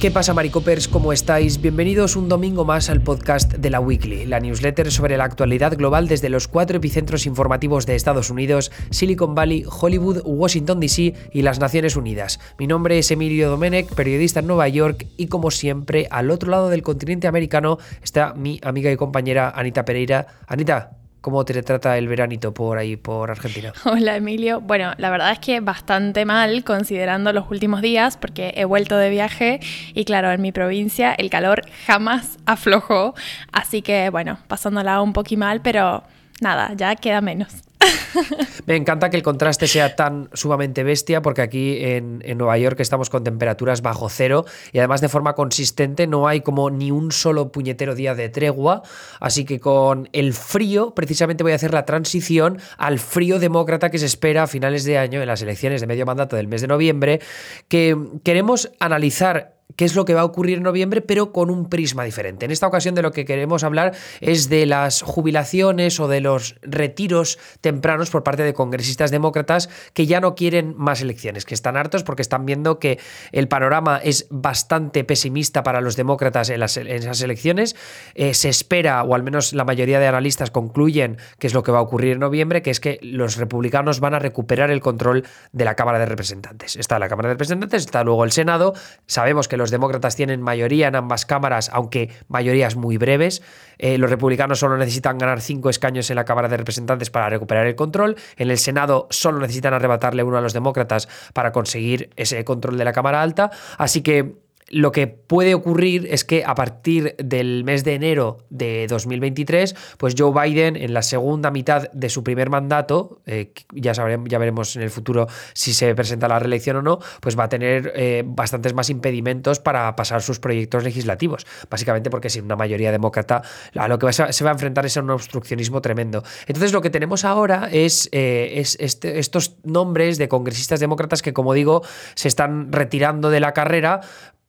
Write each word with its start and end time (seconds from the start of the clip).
¿Qué 0.00 0.10
pasa, 0.10 0.32
Maricopers? 0.32 0.88
¿Cómo 0.88 1.12
estáis? 1.12 1.60
Bienvenidos 1.60 2.16
un 2.16 2.30
domingo 2.30 2.64
más 2.64 2.88
al 2.88 3.02
podcast 3.02 3.52
de 3.52 3.68
la 3.68 3.80
Weekly, 3.80 4.24
la 4.24 4.40
newsletter 4.40 4.90
sobre 4.90 5.18
la 5.18 5.24
actualidad 5.24 5.76
global 5.76 6.08
desde 6.08 6.30
los 6.30 6.48
cuatro 6.48 6.78
epicentros 6.78 7.26
informativos 7.26 7.84
de 7.84 7.96
Estados 7.96 8.30
Unidos, 8.30 8.72
Silicon 8.88 9.34
Valley, 9.34 9.62
Hollywood, 9.68 10.22
Washington 10.24 10.80
DC 10.80 11.12
y 11.34 11.42
las 11.42 11.60
Naciones 11.60 11.96
Unidas. 11.96 12.40
Mi 12.58 12.66
nombre 12.66 12.98
es 12.98 13.10
Emilio 13.10 13.50
Domenech, 13.50 13.92
periodista 13.92 14.40
en 14.40 14.46
Nueva 14.46 14.68
York, 14.68 15.06
y 15.18 15.26
como 15.26 15.50
siempre, 15.50 16.08
al 16.10 16.30
otro 16.30 16.50
lado 16.50 16.70
del 16.70 16.80
continente 16.80 17.28
americano 17.28 17.76
está 18.02 18.32
mi 18.32 18.58
amiga 18.62 18.90
y 18.90 18.96
compañera 18.96 19.52
Anita 19.54 19.84
Pereira. 19.84 20.28
Anita, 20.46 20.99
¿Cómo 21.20 21.44
te 21.44 21.62
trata 21.62 21.98
el 21.98 22.08
veranito 22.08 22.54
por 22.54 22.78
ahí, 22.78 22.96
por 22.96 23.30
Argentina? 23.30 23.74
Hola 23.84 24.16
Emilio. 24.16 24.60
Bueno, 24.62 24.92
la 24.96 25.10
verdad 25.10 25.32
es 25.32 25.38
que 25.38 25.60
bastante 25.60 26.24
mal 26.24 26.64
considerando 26.64 27.32
los 27.34 27.50
últimos 27.50 27.82
días 27.82 28.16
porque 28.16 28.54
he 28.56 28.64
vuelto 28.64 28.96
de 28.96 29.10
viaje 29.10 29.60
y 29.92 30.04
claro, 30.06 30.30
en 30.32 30.40
mi 30.40 30.50
provincia 30.50 31.12
el 31.12 31.28
calor 31.28 31.62
jamás 31.86 32.38
aflojó. 32.46 33.14
Así 33.52 33.82
que 33.82 34.08
bueno, 34.08 34.38
pasándola 34.48 35.02
un 35.02 35.12
poquito 35.12 35.40
mal, 35.40 35.60
pero 35.60 36.04
nada, 36.40 36.72
ya 36.74 36.96
queda 36.96 37.20
menos. 37.20 37.69
Me 38.66 38.76
encanta 38.76 39.10
que 39.10 39.16
el 39.16 39.22
contraste 39.22 39.66
sea 39.66 39.96
tan 39.96 40.28
sumamente 40.32 40.82
bestia 40.82 41.22
porque 41.22 41.42
aquí 41.42 41.78
en, 41.84 42.20
Nueva 42.36 42.56
York 42.58 42.80
estamos 42.80 43.10
con 43.10 43.24
temperaturas 43.24 43.82
bajo 43.82 44.08
cero 44.08 44.44
y 44.72 44.78
además 44.78 45.00
de 45.00 45.08
forma 45.08 45.34
consistente 45.34 46.06
no 46.06 46.28
hay 46.28 46.40
como 46.40 46.70
ni 46.70 46.90
un 46.90 47.12
solo 47.12 47.52
puñetero 47.52 47.94
día 47.94 48.14
de 48.14 48.28
tregua, 48.28 48.82
así 49.18 49.44
que 49.44 49.60
con 49.60 50.08
el 50.12 50.32
frío 50.32 50.94
precisamente 50.94 51.42
voy 51.42 51.52
a 51.52 51.56
hacer 51.56 51.72
la 51.72 51.84
transición 51.84 52.58
al 52.78 52.98
frío 52.98 53.38
demócrata 53.38 53.90
que 53.90 53.98
se 53.98 54.06
espera 54.06 54.44
a 54.44 54.46
finales 54.46 54.84
de 54.84 54.98
año 54.98 55.20
en 55.20 55.26
las 55.26 55.42
elecciones 55.42 55.80
de 55.80 55.86
medio 55.86 56.06
mandato 56.06 56.36
del 56.36 56.48
mes 56.48 56.60
de 56.60 56.68
noviembre, 56.68 57.20
que 57.68 57.96
queremos 58.24 58.70
analizar 58.78 59.59
qué 59.76 59.84
es 59.84 59.94
lo 59.94 60.04
que 60.04 60.14
va 60.14 60.22
a 60.22 60.24
ocurrir 60.24 60.58
en 60.58 60.64
noviembre, 60.64 61.00
pero 61.00 61.32
con 61.32 61.50
un 61.50 61.68
prisma 61.68 62.04
diferente. 62.04 62.44
En 62.44 62.50
esta 62.50 62.66
ocasión 62.66 62.94
de 62.94 63.02
lo 63.02 63.12
que 63.12 63.24
queremos 63.24 63.64
hablar 63.64 63.94
es 64.20 64.48
de 64.48 64.66
las 64.66 65.02
jubilaciones 65.02 66.00
o 66.00 66.08
de 66.08 66.20
los 66.20 66.56
retiros 66.62 67.38
tempranos 67.60 68.10
por 68.10 68.22
parte 68.22 68.42
de 68.42 68.54
congresistas 68.54 69.10
demócratas 69.10 69.68
que 69.94 70.06
ya 70.06 70.20
no 70.20 70.34
quieren 70.34 70.74
más 70.76 71.00
elecciones, 71.00 71.44
que 71.44 71.54
están 71.54 71.76
hartos 71.76 72.02
porque 72.02 72.22
están 72.22 72.46
viendo 72.46 72.78
que 72.78 72.98
el 73.32 73.48
panorama 73.48 74.00
es 74.02 74.26
bastante 74.30 75.04
pesimista 75.04 75.62
para 75.62 75.80
los 75.80 75.96
demócratas 75.96 76.50
en, 76.50 76.62
esas 76.62 77.22
elecciones. 77.22 77.76
Eh, 78.14 78.34
se 78.34 78.48
espera, 78.48 79.02
o 79.02 79.14
al 79.14 79.22
menos 79.22 79.52
la 79.52 79.64
mayoría 79.64 80.00
de 80.00 80.06
analistas 80.06 80.50
concluyen 80.50 81.18
que 81.38 81.46
es 81.46 81.54
lo 81.54 81.62
que 81.62 81.72
va 81.72 81.78
a 81.78 81.82
ocurrir 81.82 82.12
en 82.12 82.20
noviembre, 82.20 82.62
que 82.62 82.70
es 82.70 82.80
que 82.80 82.98
los 83.02 83.36
republicanos 83.36 84.00
van 84.00 84.14
a 84.14 84.18
recuperar 84.18 84.70
el 84.70 84.80
control 84.80 85.24
de 85.52 85.64
la 85.64 85.74
Cámara 85.74 85.98
de 85.98 86.06
Representantes. 86.06 86.76
Está 86.76 86.98
la 86.98 87.08
Cámara 87.08 87.28
de 87.28 87.34
Representantes, 87.34 87.84
está 87.84 88.04
luego 88.04 88.24
el 88.24 88.32
Senado. 88.32 88.74
Sabemos 89.06 89.48
que 89.48 89.56
los 89.60 89.70
demócratas 89.70 90.16
tienen 90.16 90.42
mayoría 90.42 90.88
en 90.88 90.96
ambas 90.96 91.24
cámaras, 91.26 91.70
aunque 91.72 92.10
mayorías 92.28 92.74
muy 92.74 92.96
breves. 92.96 93.42
Eh, 93.78 93.98
los 93.98 94.10
republicanos 94.10 94.58
solo 94.58 94.76
necesitan 94.76 95.18
ganar 95.18 95.40
cinco 95.40 95.70
escaños 95.70 96.10
en 96.10 96.16
la 96.16 96.24
Cámara 96.24 96.48
de 96.48 96.56
Representantes 96.56 97.10
para 97.10 97.30
recuperar 97.30 97.66
el 97.66 97.76
control. 97.76 98.16
En 98.36 98.50
el 98.50 98.58
Senado 98.58 99.06
solo 99.10 99.38
necesitan 99.38 99.74
arrebatarle 99.74 100.22
uno 100.22 100.38
a 100.38 100.40
los 100.40 100.52
demócratas 100.52 101.08
para 101.32 101.52
conseguir 101.52 102.10
ese 102.16 102.44
control 102.44 102.76
de 102.76 102.84
la 102.84 102.92
Cámara 102.92 103.22
Alta. 103.22 103.50
Así 103.78 104.02
que 104.02 104.34
lo 104.70 104.92
que 104.92 105.08
puede 105.08 105.54
ocurrir 105.54 106.06
es 106.10 106.24
que 106.24 106.44
a 106.44 106.54
partir 106.54 107.16
del 107.18 107.64
mes 107.64 107.82
de 107.82 107.94
enero 107.94 108.38
de 108.50 108.86
2023, 108.88 109.74
pues 109.98 110.14
Joe 110.16 110.32
Biden 110.32 110.76
en 110.76 110.94
la 110.94 111.02
segunda 111.02 111.50
mitad 111.50 111.90
de 111.90 112.08
su 112.08 112.22
primer 112.22 112.50
mandato, 112.50 113.20
eh, 113.26 113.52
ya, 113.72 113.94
sabremos, 113.94 114.28
ya 114.28 114.38
veremos 114.38 114.76
en 114.76 114.82
el 114.82 114.90
futuro 114.90 115.26
si 115.54 115.74
se 115.74 115.92
presenta 115.96 116.28
la 116.28 116.38
reelección 116.38 116.76
o 116.76 116.82
no, 116.82 117.00
pues 117.20 117.36
va 117.38 117.44
a 117.44 117.48
tener 117.48 117.92
eh, 117.96 118.22
bastantes 118.24 118.72
más 118.72 118.90
impedimentos 118.90 119.58
para 119.58 119.94
pasar 119.96 120.22
sus 120.22 120.38
proyectos 120.38 120.84
legislativos, 120.84 121.46
básicamente 121.68 122.08
porque 122.08 122.30
sin 122.30 122.44
una 122.44 122.56
mayoría 122.56 122.92
demócrata 122.92 123.42
a 123.76 123.88
lo 123.88 123.98
que 123.98 124.12
se 124.12 124.44
va 124.44 124.50
a 124.50 124.52
enfrentar 124.52 124.86
es 124.86 124.96
a 124.96 125.00
un 125.00 125.10
obstruccionismo 125.10 125.82
tremendo. 125.82 126.22
Entonces 126.46 126.72
lo 126.72 126.80
que 126.80 126.90
tenemos 126.90 127.24
ahora 127.24 127.68
es, 127.72 128.08
eh, 128.12 128.52
es 128.56 128.76
este, 128.78 129.18
estos 129.18 129.56
nombres 129.64 130.16
de 130.16 130.28
congresistas 130.28 130.78
demócratas 130.78 131.22
que, 131.22 131.32
como 131.32 131.54
digo, 131.54 131.82
se 132.14 132.28
están 132.28 132.70
retirando 132.70 133.30
de 133.30 133.40
la 133.40 133.52
carrera 133.52 134.00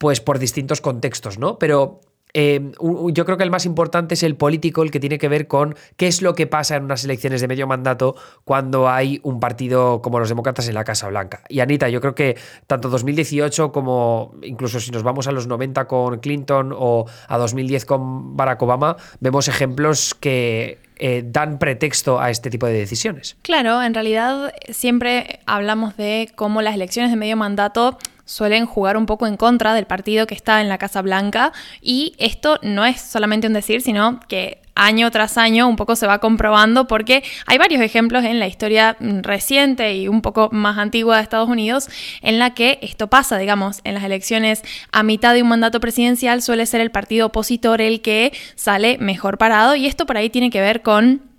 pues 0.02 0.20
por 0.20 0.40
distintos 0.40 0.82
contextos, 0.82 1.38
¿no? 1.38 1.60
Pero 1.60 2.02
eh, 2.34 2.72
yo 3.12 3.24
creo 3.24 3.38
que 3.38 3.44
el 3.44 3.52
más 3.52 3.68
importante 3.68 4.16
es 4.16 4.24
el 4.24 4.36
político, 4.36 4.82
el 4.82 4.90
que 4.90 5.00
tiene 5.00 5.20
que 5.20 5.28
ver 5.28 5.48
con 5.48 5.76
qué 5.96 6.08
es 6.08 6.24
lo 6.24 6.34
que 6.34 6.48
pasa 6.48 6.76
en 6.76 6.86
unas 6.86 7.06
elecciones 7.06 7.40
de 7.40 7.48
medio 7.48 7.68
mandato 7.68 8.16
cuando 8.44 8.90
hay 8.90 9.20
un 9.22 9.40
partido 9.40 10.02
como 10.02 10.18
los 10.18 10.28
demócratas 10.28 10.68
en 10.68 10.74
la 10.74 10.84
Casa 10.84 11.08
Blanca. 11.08 11.44
Y 11.50 11.60
Anita, 11.60 11.88
yo 11.88 12.02
creo 12.02 12.16
que 12.16 12.36
tanto 12.66 12.90
2018 12.90 13.72
como 13.72 14.34
incluso 14.42 14.80
si 14.80 14.90
nos 14.90 15.04
vamos 15.04 15.28
a 15.28 15.32
los 15.32 15.46
90 15.46 15.86
con 15.86 16.18
Clinton 16.18 16.74
o 16.76 17.06
a 17.28 17.38
2010 17.38 17.86
con 17.86 18.36
Barack 18.36 18.60
Obama, 18.64 18.98
vemos 19.20 19.48
ejemplos 19.50 20.16
que 20.16 20.80
eh, 21.04 21.24
dan 21.26 21.58
pretexto 21.58 22.20
a 22.20 22.30
este 22.30 22.50
tipo 22.50 22.68
de 22.68 22.74
decisiones. 22.74 23.36
Claro, 23.42 23.82
en 23.82 23.94
realidad 23.94 24.54
siempre 24.70 25.40
hablamos 25.48 25.98
de 25.98 26.30
cómo 26.36 26.62
las 26.62 26.76
elecciones 26.76 27.12
de 27.12 27.18
medio 27.18 27.36
mandato 27.36 27.98
suelen 28.26 28.66
jugar 28.66 28.98
un 28.98 29.06
poco 29.06 29.28
en 29.28 29.38
contra 29.38 29.74
del 29.74 29.86
partido 29.86 30.28
que 30.28 30.36
está 30.36 30.62
en 30.62 30.70
la 30.70 30.78
Casa 30.78 31.02
Blanca. 31.02 31.52
Y 31.82 32.14
esto 32.18 32.60
no 32.62 32.86
es 32.86 33.02
solamente 33.02 33.48
un 33.48 33.54
decir, 33.54 33.82
sino 33.82 34.20
que 34.28 34.62
año 34.76 35.12
tras 35.12 35.38
año 35.38 35.68
un 35.68 35.76
poco 35.76 35.96
se 35.96 36.08
va 36.08 36.20
comprobando 36.20 36.88
porque 36.88 37.24
hay 37.46 37.58
varios 37.58 37.82
ejemplos 37.82 38.24
en 38.24 38.40
la 38.40 38.48
historia 38.48 38.98
reciente 39.00 39.96
y 39.96 40.08
un 40.08 40.22
poco 40.22 40.50
más 40.52 40.78
antigua 40.78 41.18
de 41.18 41.24
Estados 41.24 41.50
Unidos 41.50 41.90
en 42.22 42.40
la 42.40 42.54
que 42.54 42.80
esto 42.82 43.08
pasa, 43.08 43.38
digamos, 43.38 43.82
en 43.84 43.94
las 43.94 44.04
elecciones. 44.04 44.64
A 44.92 45.04
mitad 45.04 45.34
de 45.34 45.44
un 45.44 45.50
mandato 45.50 45.80
presidencial 45.80 46.42
suele 46.42 46.66
ser 46.66 46.82
el 46.82 46.92
partido 46.92 47.28
opositor 47.28 47.82
el 47.82 48.02
que 48.02 48.34
sale 48.56 48.98
mejor 48.98 49.38
parado 49.38 49.76
y 49.76 49.86
esto 49.86 50.06
por 50.06 50.18
ahí 50.18 50.30
tiene 50.30 50.50
que 50.50 50.62
ver 50.62 50.82
con 50.82 51.31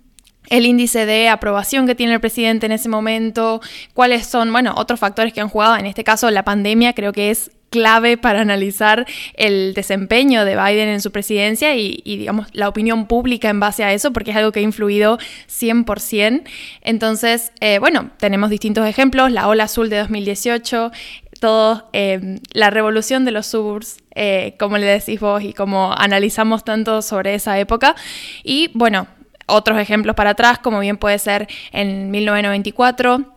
el 0.49 0.65
índice 0.65 1.05
de 1.05 1.29
aprobación 1.29 1.87
que 1.87 1.95
tiene 1.95 2.13
el 2.13 2.19
presidente 2.19 2.65
en 2.65 2.71
ese 2.71 2.89
momento, 2.89 3.61
cuáles 3.93 4.27
son, 4.27 4.51
bueno, 4.51 4.73
otros 4.77 4.99
factores 4.99 5.33
que 5.33 5.41
han 5.41 5.49
jugado, 5.49 5.77
en 5.77 5.85
este 5.85 6.03
caso 6.03 6.29
la 6.31 6.43
pandemia 6.43 6.93
creo 6.93 7.13
que 7.13 7.31
es 7.31 7.51
clave 7.73 8.17
para 8.17 8.41
analizar 8.41 9.07
el 9.33 9.73
desempeño 9.73 10.45
de 10.45 10.55
Biden 10.55 10.89
en 10.89 11.01
su 11.01 11.11
presidencia 11.11 11.75
y, 11.75 12.01
digamos, 12.05 12.47
la 12.53 12.69
opinión 12.69 13.07
pública 13.07 13.49
en 13.49 13.59
base 13.59 13.83
a 13.83 13.91
eso, 13.93 14.13
porque 14.13 14.29
es 14.29 14.37
algo 14.37 14.51
que 14.51 14.59
ha 14.59 14.63
influido 14.63 15.17
100%. 15.49 16.43
Entonces, 16.81 17.51
eh, 17.61 17.79
bueno, 17.79 18.11
tenemos 18.19 18.51
distintos 18.51 18.87
ejemplos, 18.87 19.31
la 19.31 19.47
ola 19.47 19.63
azul 19.63 19.89
de 19.89 19.97
2018, 19.97 20.91
todo, 21.39 21.89
eh, 21.93 22.37
la 22.53 22.69
revolución 22.69 23.25
de 23.25 23.31
los 23.31 23.47
suburbs, 23.47 23.97
eh, 24.13 24.53
como 24.59 24.77
le 24.77 24.85
decís 24.85 25.19
vos 25.19 25.41
y 25.43 25.53
como 25.53 25.93
analizamos 25.97 26.63
tanto 26.63 27.01
sobre 27.01 27.33
esa 27.33 27.57
época. 27.57 27.95
Y 28.43 28.69
bueno, 28.75 29.07
otros 29.53 29.79
ejemplos 29.79 30.15
para 30.15 30.31
atrás, 30.31 30.59
como 30.59 30.79
bien 30.79 30.97
puede 30.97 31.19
ser 31.19 31.47
en 31.71 32.11
1994 32.11 33.33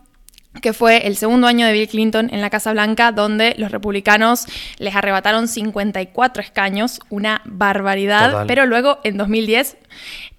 que 0.61 0.73
fue 0.73 1.07
el 1.07 1.15
segundo 1.15 1.47
año 1.47 1.65
de 1.65 1.73
Bill 1.73 1.87
Clinton 1.87 2.29
en 2.31 2.41
la 2.41 2.49
Casa 2.49 2.71
Blanca, 2.71 3.11
donde 3.11 3.55
los 3.57 3.71
republicanos 3.71 4.45
les 4.77 4.95
arrebataron 4.95 5.47
54 5.47 6.41
escaños, 6.41 6.99
una 7.09 7.41
barbaridad, 7.45 8.45
pero 8.47 8.65
luego 8.65 8.99
en 9.03 9.17
2010 9.17 9.77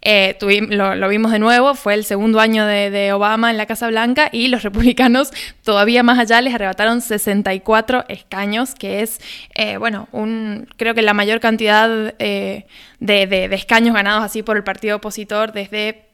eh, 0.00 0.38
lo, 0.40 1.08
vimos 1.08 1.32
de 1.32 1.38
nuevo, 1.40 1.74
fue 1.74 1.94
el 1.94 2.04
segundo 2.04 2.38
año 2.38 2.64
de, 2.66 3.12
Obama 3.12 3.50
en 3.50 3.56
la 3.56 3.66
Casa 3.66 3.88
Blanca 3.88 4.28
y 4.30 4.48
los 4.48 4.62
republicanos 4.62 5.30
todavía 5.64 6.02
más 6.02 6.18
allá 6.18 6.40
les 6.40 6.54
arrebataron 6.54 7.00
64 7.00 8.04
escaños, 8.08 8.74
que 8.74 9.02
es, 9.02 9.20
eh, 9.54 9.76
bueno, 9.76 10.08
un, 10.12 10.68
creo 10.76 10.94
que 10.94 11.02
la 11.02 11.14
mayor 11.14 11.40
cantidad 11.40 12.14
eh, 12.18 12.66
de, 13.00 13.48
escaños 13.52 13.94
ganados 13.94 14.22
así 14.24 14.42
por 14.42 14.56
el 14.56 14.64
partido 14.64 14.96
opositor 14.96 15.52
desde... 15.52 16.04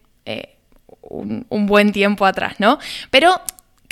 Un, 1.07 1.45
un, 1.51 1.67
buen 1.67 1.93
tiempo 1.93 2.25
atrás, 2.25 2.55
¿no? 2.59 2.79
Pero 3.11 3.39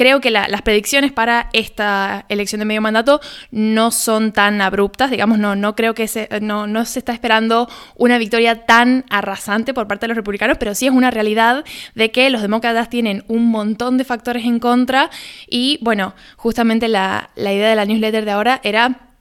creo 0.02 0.20
que 0.20 0.32
las 0.32 0.62
predicciones 0.62 1.12
para 1.12 1.49
esta 1.52 2.26
elección 2.28 2.58
de 2.58 2.64
medio 2.64 2.81
mandato 2.81 3.20
no 3.52 3.93
son 3.93 4.32
tan 4.32 4.60
abruptas, 4.60 5.12
digamos, 5.12 5.38
no, 5.38 5.54
no 5.54 5.76
creo 5.76 5.94
que 5.94 6.10
no, 6.40 6.66
no 6.66 6.84
se 6.87 6.99
está 6.99 7.12
esperando 7.12 7.69
una 7.94 8.19
victoria 8.19 8.66
tan 8.66 9.04
arrasante 9.10 9.72
por 9.72 9.87
parte 9.87 10.06
de 10.06 10.08
los 10.08 10.16
republicanos, 10.16 10.58
pero 10.58 10.75
sí 10.75 10.88
es 10.88 10.93
una 10.93 11.12
realidad 11.12 11.64
de 11.94 12.10
que 12.10 12.31
los 12.31 12.43
demócratas 12.43 12.90
tienen 12.90 13.22
un 13.28 13.46
montón 13.46 13.96
de 13.96 14.02
factores 14.02 14.44
en 14.44 14.58
contra 14.58 15.08
y 15.49 15.78
bueno, 15.82 16.14
justamente 16.37 16.88
la, 16.88 17.31
la 17.37 17.52
idea 17.52 17.69
de 17.69 17.76
la 17.76 17.84
newsletter 17.84 18.25
de 18.25 18.31
ahora 18.32 18.60
era 18.64 19.12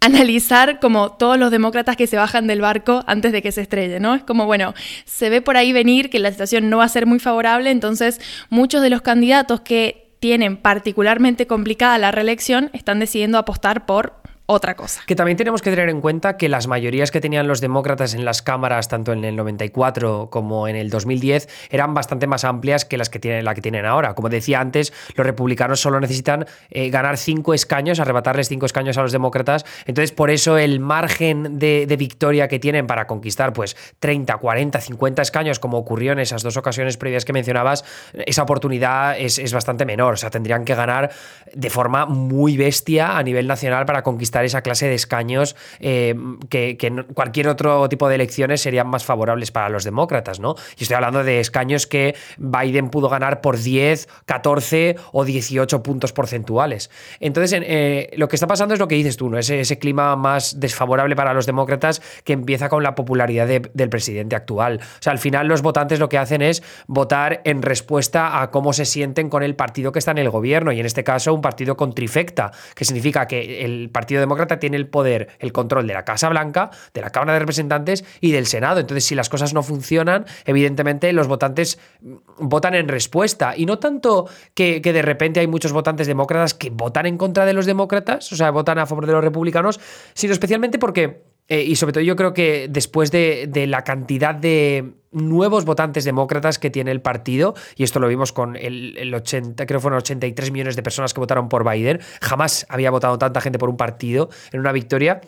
analizar 0.00 0.80
como 0.80 1.12
todos 1.12 1.38
los 1.38 1.50
demócratas 1.50 1.96
que 1.96 2.06
se 2.06 2.16
bajan 2.16 2.46
del 2.46 2.62
barco 2.62 3.04
antes 3.06 3.32
de 3.32 3.42
que 3.42 3.52
se 3.52 3.60
estrelle, 3.60 4.00
¿no? 4.00 4.14
Es 4.14 4.22
como, 4.22 4.46
bueno, 4.46 4.74
se 5.04 5.28
ve 5.28 5.42
por 5.42 5.56
ahí 5.56 5.72
venir 5.72 6.08
que 6.08 6.18
la 6.18 6.30
situación 6.30 6.70
no 6.70 6.78
va 6.78 6.84
a 6.84 6.88
ser 6.88 7.06
muy 7.06 7.18
favorable, 7.18 7.70
entonces 7.70 8.20
muchos 8.48 8.80
de 8.80 8.90
los 8.90 9.02
candidatos 9.02 9.60
que 9.60 9.99
tienen 10.20 10.56
particularmente 10.58 11.46
complicada 11.46 11.98
la 11.98 12.12
reelección 12.12 12.70
están 12.72 13.00
decidiendo 13.00 13.38
apostar 13.38 13.86
por 13.86 14.19
otra 14.50 14.74
cosa. 14.74 15.02
Que 15.06 15.14
también 15.14 15.36
tenemos 15.36 15.62
que 15.62 15.70
tener 15.70 15.88
en 15.88 16.00
cuenta 16.00 16.36
que 16.36 16.48
las 16.48 16.66
mayorías 16.66 17.10
que 17.10 17.20
tenían 17.20 17.46
los 17.46 17.60
demócratas 17.60 18.14
en 18.14 18.24
las 18.24 18.42
cámaras, 18.42 18.88
tanto 18.88 19.12
en 19.12 19.24
el 19.24 19.36
94 19.36 20.28
como 20.30 20.66
en 20.66 20.76
el 20.76 20.90
2010, 20.90 21.48
eran 21.70 21.94
bastante 21.94 22.26
más 22.26 22.44
amplias 22.44 22.84
que 22.84 22.96
las 22.96 23.10
que 23.10 23.20
tienen, 23.20 23.44
la 23.44 23.54
que 23.54 23.60
tienen 23.60 23.86
ahora. 23.86 24.14
Como 24.14 24.28
decía 24.28 24.60
antes, 24.60 24.92
los 25.14 25.24
republicanos 25.24 25.80
solo 25.80 26.00
necesitan 26.00 26.46
eh, 26.70 26.90
ganar 26.90 27.16
cinco 27.16 27.54
escaños, 27.54 28.00
arrebatarles 28.00 28.48
cinco 28.48 28.66
escaños 28.66 28.98
a 28.98 29.02
los 29.02 29.12
demócratas. 29.12 29.64
Entonces, 29.86 30.10
por 30.12 30.30
eso 30.30 30.58
el 30.58 30.80
margen 30.80 31.58
de, 31.58 31.86
victoria 32.00 32.48
que 32.48 32.58
tienen 32.58 32.86
para 32.86 33.06
conquistar 33.06 33.52
pues 33.52 33.76
30, 33.98 34.36
40, 34.38 34.80
50 34.80 35.22
escaños, 35.22 35.58
como 35.58 35.78
ocurrió 35.78 36.12
en 36.12 36.18
esas 36.18 36.42
dos 36.42 36.56
ocasiones 36.56 36.96
previas 36.96 37.24
que 37.24 37.32
mencionabas, 37.32 37.84
esa 38.14 38.42
oportunidad 38.42 39.18
es, 39.18 39.38
es 39.38 39.52
bastante 39.52 39.84
menor. 39.84 40.14
O 40.14 40.16
sea, 40.16 40.30
tendrían 40.30 40.64
que 40.64 40.74
ganar 40.74 41.10
de 41.54 41.70
forma 41.70 42.06
muy 42.06 42.56
bestia 42.56 43.18
a 43.18 43.22
nivel 43.22 43.46
nacional 43.46 43.84
para 43.84 44.02
conquistar 44.02 44.39
esa 44.44 44.62
clase 44.62 44.88
de 44.88 44.94
escaños 44.94 45.56
eh, 45.80 46.14
que, 46.48 46.76
cualquier 47.14 47.48
otro 47.48 47.88
tipo 47.88 48.08
de 48.08 48.14
elecciones 48.16 48.60
serían 48.60 48.88
más 48.88 49.04
favorables 49.04 49.50
para 49.50 49.68
los 49.68 49.84
demócratas, 49.84 50.40
¿no? 50.40 50.54
Y 50.78 50.82
estoy 50.82 50.96
hablando 50.96 51.24
de 51.24 51.40
escaños 51.40 51.86
que 51.86 52.14
Biden 52.38 52.90
pudo 52.90 53.08
ganar 53.08 53.40
por 53.40 53.58
10, 53.58 54.08
14 54.26 54.96
o 55.12 55.24
18 55.24 55.82
puntos 55.82 56.12
porcentuales. 56.12 56.90
Entonces, 57.20 57.60
eh, 57.64 58.10
lo 58.16 58.28
que 58.28 58.36
está 58.36 58.46
pasando 58.46 58.74
es 58.74 58.80
lo 58.80 58.88
que 58.88 58.94
dices 58.94 59.16
tú, 59.16 59.28
¿no? 59.28 59.38
Ese, 59.38 59.78
clima 59.80 60.16
más 60.16 60.60
desfavorable 60.60 61.16
para 61.16 61.32
los 61.32 61.46
demócratas 61.46 62.02
que 62.24 62.32
empieza 62.32 62.68
con 62.68 62.82
la 62.82 62.94
popularidad 62.94 63.46
del 63.46 63.88
presidente 63.88 64.36
actual. 64.36 64.80
O 64.82 65.02
sea, 65.02 65.12
al 65.12 65.18
final 65.18 65.46
los 65.46 65.62
votantes 65.62 65.98
lo 65.98 66.08
que 66.08 66.18
hacen 66.18 66.42
es 66.42 66.62
votar 66.86 67.40
en 67.44 67.62
respuesta 67.62 68.42
a 68.42 68.50
cómo 68.50 68.72
se 68.72 68.84
sienten 68.84 69.30
con 69.30 69.42
el 69.42 69.54
partido 69.54 69.92
que 69.92 69.98
está 69.98 70.10
en 70.10 70.18
el 70.18 70.30
gobierno, 70.30 70.72
y 70.72 70.80
en 70.80 70.86
este 70.86 71.04
caso 71.04 71.32
un 71.32 71.40
partido 71.40 71.76
con 71.76 71.94
trifecta, 71.94 72.50
que 72.74 72.84
significa 72.84 73.26
que 73.26 73.64
el 73.64 73.90
Partido 73.90 74.20
Demócrata 74.20 74.29
tiene 74.58 74.76
el 74.76 74.88
poder, 74.88 75.28
el 75.38 75.52
control 75.52 75.86
de 75.86 75.94
la 75.94 76.04
Casa 76.04 76.28
Blanca, 76.28 76.70
de 76.94 77.00
la 77.00 77.10
Cámara 77.10 77.34
de 77.34 77.38
Representantes 77.40 78.04
y 78.20 78.32
del 78.32 78.46
Senado. 78.46 78.80
Entonces, 78.80 79.04
si 79.04 79.14
las 79.14 79.28
cosas 79.28 79.54
no 79.54 79.62
funcionan, 79.62 80.26
evidentemente 80.44 81.12
los 81.12 81.28
votantes 81.28 81.78
mm, 82.00 82.14
votan 82.38 82.74
en 82.74 82.88
respuesta. 82.88 83.54
Y 83.56 83.66
no 83.66 83.78
tanto 83.78 84.28
que, 84.54 84.80
de 84.80 85.02
repente 85.02 85.40
hay 85.40 85.46
muchos 85.46 85.72
votantes 85.72 86.06
demócratas 86.06 86.54
que 86.54 86.70
votan 86.70 87.06
en 87.06 87.16
contra 87.16 87.46
de 87.46 87.52
los 87.52 87.66
demócratas, 87.66 88.32
o 88.32 88.36
sea, 88.36 88.50
votan 88.50 88.78
a 88.78 88.86
favor 88.86 89.06
de 89.06 89.12
los 89.12 89.22
republicanos, 89.22 89.80
sino 90.14 90.32
especialmente 90.32 90.78
porque 90.78 91.29
eh, 91.50 91.64
y 91.64 91.74
sobre 91.74 91.92
todo 91.92 92.04
yo 92.04 92.14
creo 92.14 92.32
que 92.32 92.68
después 92.70 93.10
de, 93.10 93.48
de, 93.48 93.66
la 93.66 93.82
cantidad 93.82 94.36
de 94.36 94.94
nuevos 95.10 95.64
votantes 95.64 96.04
demócratas 96.04 96.60
que 96.60 96.70
tiene 96.70 96.92
el 96.92 97.02
partido, 97.02 97.54
y 97.74 97.82
esto 97.82 97.98
lo 97.98 98.06
vimos 98.06 98.32
con 98.32 98.54
el, 98.54 98.96
el 98.96 99.12
80, 99.12 99.66
creo 99.66 99.80
fueron 99.80 99.98
83 99.98 100.52
millones 100.52 100.76
de 100.76 100.84
personas 100.84 101.12
que 101.12 101.18
votaron 101.18 101.48
por 101.48 101.68
Biden, 101.68 101.98
jamás 102.22 102.66
había 102.68 102.92
votado 102.92 103.18
tanta 103.18 103.40
gente 103.40 103.58
por 103.58 103.68
un 103.68 103.76
partido 103.76 104.30
en 104.52 104.60
una 104.60 104.70
victoria, 104.70 105.22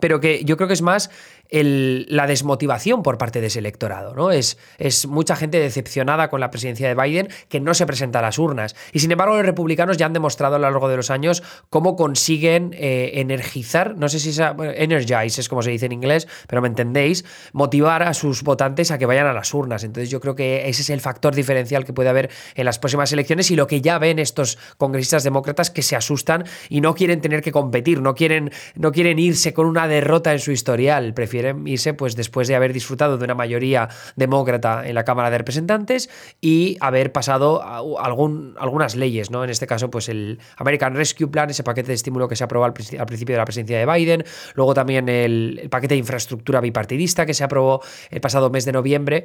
pero 0.00 0.20
que 0.20 0.44
yo 0.44 0.56
creo 0.56 0.68
que 0.68 0.74
es 0.74 0.82
más 0.82 1.10
la 1.50 2.26
desmotivación 2.26 3.02
por 3.02 3.18
parte 3.18 3.40
de 3.40 3.48
ese 3.48 3.60
electorado. 3.60 4.14
¿no? 4.14 4.30
Es, 4.30 4.58
es 4.78 5.06
mucha 5.06 5.36
gente 5.36 5.58
decepcionada 5.60 6.28
con 6.28 6.40
la 6.40 6.50
presidencia 6.50 6.88
de 6.88 6.94
Biden 6.94 7.28
que 7.48 7.60
no 7.60 7.74
se 7.74 7.86
presenta 7.86 8.18
a 8.18 8.22
las 8.22 8.38
urnas. 8.38 8.74
Y 8.92 8.98
sin 8.98 9.12
embargo, 9.12 9.36
los 9.36 9.46
republicanos 9.46 9.96
ya 9.96 10.06
han 10.06 10.12
demostrado 10.12 10.56
a 10.56 10.58
lo 10.58 10.68
largo 10.68 10.88
de 10.88 10.96
los 10.96 11.10
años 11.10 11.42
cómo 11.70 11.96
consiguen 11.96 12.74
eh, 12.74 13.12
energizar, 13.14 13.96
no 13.96 14.08
sé 14.08 14.18
si 14.18 14.30
es 14.30 14.40
energize 14.40 15.40
es 15.40 15.48
como 15.48 15.62
se 15.62 15.70
dice 15.70 15.86
en 15.86 15.92
inglés, 15.92 16.26
pero 16.48 16.62
me 16.62 16.68
entendéis, 16.68 17.24
motivar 17.52 18.02
a 18.02 18.14
sus 18.14 18.42
votantes 18.42 18.90
a 18.90 18.98
que 18.98 19.06
vayan 19.06 19.26
a 19.26 19.32
las 19.32 19.52
urnas. 19.54 19.84
Entonces 19.84 20.10
yo 20.10 20.20
creo 20.20 20.34
que 20.34 20.68
ese 20.68 20.82
es 20.82 20.90
el 20.90 21.00
factor 21.00 21.34
diferencial 21.34 21.84
que 21.84 21.92
puede 21.92 22.08
haber 22.08 22.30
en 22.54 22.64
las 22.64 22.78
próximas 22.78 23.12
elecciones 23.12 23.50
y 23.50 23.56
lo 23.56 23.66
que 23.66 23.80
ya 23.80 23.98
ven 23.98 24.18
estos 24.18 24.58
congresistas 24.76 25.24
demócratas 25.24 25.70
que 25.70 25.82
se 25.82 25.96
asustan 25.96 26.44
y 26.68 26.80
no 26.80 26.94
quieren 26.94 27.20
tener 27.20 27.42
que 27.42 27.52
competir, 27.52 28.00
no 28.00 28.14
quieren, 28.14 28.50
no 28.74 28.92
quieren 28.92 29.18
irse 29.18 29.54
con 29.54 29.66
una 29.66 29.85
derrota 29.88 30.32
en 30.32 30.38
su 30.38 30.52
historial, 30.52 31.14
prefieren 31.14 31.66
irse 31.66 31.94
pues 31.94 32.16
después 32.16 32.48
de 32.48 32.54
haber 32.54 32.72
disfrutado 32.72 33.18
de 33.18 33.24
una 33.24 33.34
mayoría 33.34 33.88
demócrata 34.16 34.86
en 34.86 34.94
la 34.94 35.04
Cámara 35.04 35.30
de 35.30 35.38
Representantes 35.38 36.10
y 36.40 36.76
haber 36.80 37.12
pasado 37.12 37.62
algún, 37.98 38.54
algunas 38.58 38.96
leyes, 38.96 39.30
¿no? 39.30 39.44
En 39.44 39.50
este 39.50 39.66
caso, 39.66 39.90
pues 39.90 40.08
el 40.08 40.38
American 40.56 40.94
Rescue 40.94 41.28
Plan, 41.28 41.50
ese 41.50 41.62
paquete 41.62 41.88
de 41.88 41.94
estímulo 41.94 42.28
que 42.28 42.36
se 42.36 42.44
aprobó 42.44 42.64
al, 42.64 42.72
principio 42.72 43.34
de 43.34 43.38
la 43.38 43.44
presidencia 43.44 43.78
de 43.78 43.86
Biden, 43.86 44.24
luego 44.54 44.74
también 44.74 45.08
el, 45.08 45.68
paquete 45.70 45.94
de 45.94 45.98
infraestructura 45.98 46.60
bipartidista 46.60 47.26
que 47.26 47.34
se 47.34 47.44
aprobó 47.44 47.82
el 48.10 48.20
pasado 48.20 48.50
mes 48.50 48.64
de 48.64 48.72
noviembre. 48.72 49.24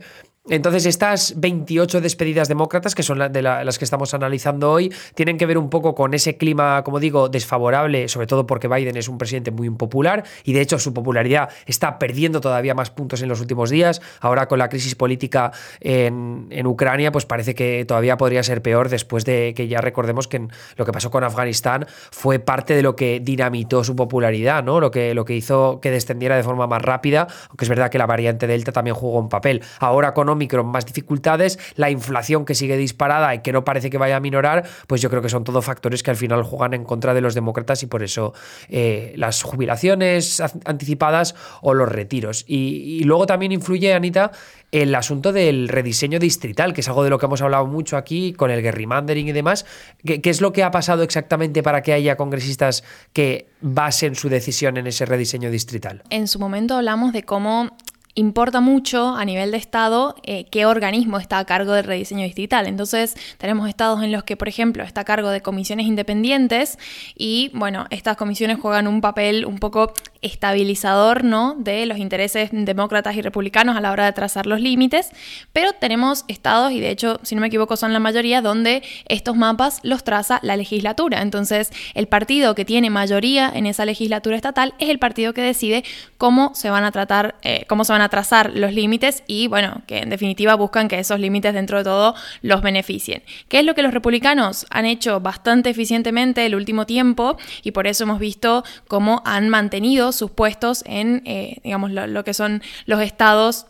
Entonces, 0.50 0.86
estas 0.86 1.40
28 1.40 2.02
despedidas 2.02 2.48
demócratas, 2.48 2.96
que 2.96 3.04
son 3.04 3.20
las 3.20 3.78
que 3.78 3.86
estamos 3.86 4.14
analizando 4.14 4.72
hoy, 4.72 4.92
tienen 5.14 5.38
que 5.38 5.46
ver 5.46 5.58
un 5.58 5.70
poco 5.70 5.94
con 5.94 6.14
ese 6.14 6.38
clima, 6.38 6.84
como 6.84 7.00
digo, 7.00 7.30
desfavorable, 7.30 8.08
sobre 8.08 8.28
todo 8.28 8.48
porque 8.48 8.68
Biden 8.68 8.98
es 8.98 9.08
un 9.08 9.18
presidente 9.18 9.52
muy 9.52 9.68
impopular 9.68 10.24
y 10.44 10.54
de 10.54 10.62
hecho 10.62 10.80
su 10.80 10.94
popularidad 10.94 11.50
está 11.66 12.00
perdiendo 12.00 12.42
todavía 12.42 12.74
más 12.74 12.90
puntos 12.90 13.22
en 13.22 13.30
los 13.30 13.42
últimos 13.42 13.70
días. 13.70 14.02
Ahora 14.20 14.48
con 14.48 14.60
la 14.60 14.70
crisis 14.70 14.96
política 14.96 15.52
en, 15.80 16.50
Ucrania, 16.66 17.12
pues 17.12 17.26
parece 17.26 17.56
que 17.56 17.86
todavía 17.86 18.18
podría 18.18 18.44
ser 18.44 18.62
peor 18.62 18.90
después 18.90 19.26
de 19.26 19.54
que 19.56 19.68
ya 19.68 19.82
recordemos 19.82 20.28
que 20.28 20.48
lo 20.76 20.86
que 20.86 20.92
pasó 20.92 21.12
con 21.12 21.24
Afganistán 21.24 21.86
fue 22.12 22.40
parte 22.40 22.76
de 22.76 22.82
lo 22.82 22.96
que 22.96 23.20
dinamitó 23.20 23.84
su 23.84 23.96
popularidad, 23.96 24.64
¿no? 24.64 24.80
Lo 24.80 24.92
que, 24.92 25.14
lo 25.14 25.26
que 25.26 25.36
hizo 25.36 25.80
que 25.82 25.92
descendiera 25.92 26.36
de 26.36 26.44
forma 26.44 26.68
más 26.68 26.82
rápida, 26.82 27.28
aunque 27.50 27.66
es 27.66 27.70
verdad 27.70 27.90
que 27.90 27.98
la 27.98 28.06
variante 28.06 28.48
Delta 28.48 28.72
también 28.72 28.96
jugó 28.96 29.20
un 29.20 29.30
papel. 29.30 29.62
Ahora 29.80 30.14
con 30.14 30.30
Omicron 30.30 30.68
más 30.68 30.86
dificultades, 30.86 31.60
la 31.76 31.90
inflación 31.90 32.46
que 32.46 32.56
sigue 32.56 32.78
disparada 32.78 33.34
y 33.36 33.40
que 33.40 33.52
no 33.52 33.64
parece 33.64 33.90
que 33.90 33.98
vaya 33.98 34.18
a 34.18 34.20
minorar, 34.20 34.64
pues 34.88 35.02
yo 35.02 35.10
creo 35.10 35.22
que 35.22 35.30
son 35.30 35.44
todos 35.44 35.66
factores 35.66 36.04
que 36.04 36.12
al 36.12 36.18
final 36.18 36.44
juegan 36.44 36.74
en 36.74 36.84
contra 36.84 37.14
de 37.14 37.22
los 37.22 37.36
demócratas 37.36 37.84
y 37.84 37.88
por 37.88 38.04
eso 38.04 38.34
eh, 38.70 39.14
las 39.16 39.44
jubilaciones 39.44 40.31
anticipadas 40.40 41.36
o 41.62 41.74
los 41.74 41.90
retiros. 41.90 42.46
Y, 42.48 43.04
luego 43.04 43.26
también 43.26 43.52
influye, 43.52 43.94
Anita, 43.94 44.32
el 44.72 44.94
asunto 44.96 45.34
del 45.34 45.68
rediseño 45.68 46.20
distrital, 46.20 46.74
que 46.74 46.82
es 46.82 46.88
algo 46.88 47.04
de 47.04 47.10
lo 47.10 47.18
que 47.18 47.26
hemos 47.26 47.42
hablado 47.42 47.68
mucho 47.68 47.98
aquí 47.98 48.34
con 48.34 48.52
el 48.52 48.62
gerrymandering 48.62 49.28
y 49.28 49.32
demás. 49.32 49.66
¿Qué, 50.06 50.22
es 50.24 50.42
lo 50.42 50.54
que 50.54 50.64
ha 50.64 50.72
pasado 50.72 51.04
exactamente 51.04 51.64
para 51.64 51.82
que 51.82 51.94
haya 51.94 52.16
congresistas 52.16 52.84
que 53.12 53.48
basen 53.60 54.16
su 54.16 54.30
decisión 54.30 54.78
en 54.78 54.88
ese 54.88 55.06
rediseño 55.06 55.52
distrital? 55.52 56.04
En 56.10 56.28
su 56.28 56.40
momento 56.40 56.76
hablamos 56.76 57.12
de 57.12 57.24
cómo 57.24 57.72
importa 58.16 58.62
mucho 58.62 59.16
a 59.16 59.26
nivel 59.26 59.52
de 59.52 59.58
estado 59.58 60.16
eh, 60.24 60.46
qué 60.50 60.66
organismo 60.66 61.18
está 61.18 61.40
a 61.40 61.46
cargo 61.46 61.74
del 61.74 61.86
rediseño 61.86 62.24
distrital. 62.24 62.68
Entonces, 62.68 63.16
tenemos 63.38 63.70
estados 63.70 64.04
en 64.04 64.12
los 64.12 64.24
que, 64.24 64.38
por 64.38 64.48
ejemplo, 64.48 64.84
está 64.84 65.02
a 65.02 65.06
cargo 65.06 65.30
de 65.30 65.42
comisiones 65.42 65.86
independientes 65.86 66.78
y, 67.16 67.52
bueno, 67.54 67.86
estas 67.90 68.18
comisiones 68.18 68.60
juegan 68.60 68.88
un 68.88 69.02
papel 69.02 69.46
un 69.46 69.60
poco 69.60 69.94
estabilizador 70.22 71.24
¿no? 71.24 71.56
de 71.58 71.86
los 71.86 71.98
intereses 71.98 72.50
demócratas 72.52 73.16
y 73.16 73.22
republicanos 73.22 73.76
a 73.76 73.82
la 73.82 73.92
hora 73.92 74.06
de 74.06 74.14
trazar 74.14 74.46
los 74.46 74.62
límites, 74.62 75.10
pero 75.54 75.74
tenemos 75.74 76.26
estados, 76.28 76.72
y 76.72 76.80
de 76.80 76.92
hecho, 76.92 77.20
si 77.24 77.36
no 77.36 77.42
me 77.42 77.48
equivoco, 77.48 77.76
son 77.76 77.94
la 77.94 78.00
mayoría, 78.00 78.42
donde 78.42 78.84
estos 79.08 79.36
mapas 79.36 79.80
los 79.84 80.04
traza 80.04 80.40
la 80.44 80.56
legislatura. 80.56 81.22
Entonces, 81.22 81.72
el 81.94 82.08
partido 82.08 82.56
que 82.56 82.66
tiene 82.66 82.90
mayoría 82.90 83.52
en 83.54 83.66
esa 83.66 83.86
legislatura 83.86 84.36
estatal 84.36 84.74
es 84.80 84.90
el 84.90 85.00
partido 85.00 85.34
que 85.34 85.42
decide 85.42 85.84
cómo 86.18 86.54
se 86.54 86.70
van 86.70 86.84
a 86.84 86.92
tratar, 86.92 87.36
eh, 87.42 87.66
cómo 87.68 87.84
se 87.84 87.94
van 87.94 88.02
a 88.02 88.10
trazar 88.10 88.52
los 88.54 88.74
límites 88.74 89.24
y, 89.28 89.48
bueno, 89.48 89.82
que 89.88 90.00
en 90.00 90.10
definitiva 90.10 90.56
buscan 90.56 90.88
que 90.88 91.00
esos 91.00 91.20
límites 91.20 91.54
dentro 91.54 91.80
de 91.80 91.84
todo 91.84 92.16
los 92.42 92.62
beneficien. 92.62 93.24
¿Qué 93.48 93.60
es 93.60 93.66
lo 93.66 93.74
que 93.74 93.82
los 93.82 93.94
republicanos 93.94 94.66
han 94.70 94.86
hecho 94.86 95.20
bastante 95.20 95.70
eficientemente 95.72 96.46
el 96.46 96.56
último 96.56 96.86
tiempo? 96.86 97.38
Y 97.64 97.72
por 97.72 97.88
eso 97.88 98.04
hemos 98.04 98.20
visto 98.20 98.64
cómo 98.88 99.22
han 99.26 99.50
mantenido 99.50 100.11
sus 100.16 100.32
puestos 100.32 100.84
en, 100.86 101.22
eh, 101.26 101.58
digamos, 101.64 101.92
lo, 101.92 102.24
que 102.24 102.34
son 102.34 102.62
los 102.86 103.02
estados 103.02 103.66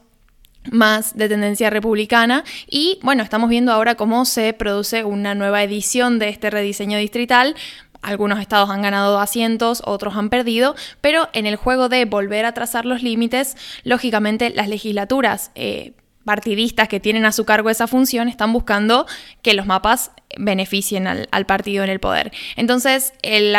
más 0.71 1.17
de 1.17 1.27
tendencia 1.27 1.69
republicana 1.69 2.43
y 2.69 2.99
bueno, 3.01 3.23
estamos 3.23 3.49
viendo 3.49 3.71
ahora 3.71 3.95
cómo 3.95 4.25
se 4.25 4.53
produce 4.53 5.03
una 5.03 5.33
nueva 5.33 5.63
edición 5.63 6.19
de 6.19 6.29
este 6.29 6.51
rediseño 6.51 6.97
distrital. 6.99 7.55
Algunos 8.03 8.39
estados 8.39 8.69
han 8.69 8.81
ganado 8.81 9.19
asientos, 9.19 9.81
otros 9.85 10.15
han 10.15 10.29
perdido, 10.29 10.75
pero 11.01 11.29
en 11.33 11.45
el 11.45 11.55
juego 11.55 11.89
de 11.89 12.05
volver 12.05 12.45
a 12.45 12.53
trazar 12.53 12.85
los 12.85 13.03
límites, 13.03 13.57
lógicamente 13.83 14.49
las 14.49 14.67
legislaturas 14.69 15.51
eh, 15.55 15.93
partidistas 16.25 16.87
que 16.87 16.99
tienen 16.99 17.25
a 17.25 17.31
su 17.31 17.45
cargo 17.45 17.69
esa 17.69 17.87
función 17.87 18.27
están 18.27 18.53
buscando 18.53 19.05
que 19.41 19.53
los 19.53 19.65
mapas 19.65 20.11
beneficien 20.37 21.07
al, 21.07 21.45
partido 21.45 21.83
en 21.83 21.89
el 21.89 21.99
poder. 21.99 22.31
Entonces, 22.55 23.13
el, 23.21 23.55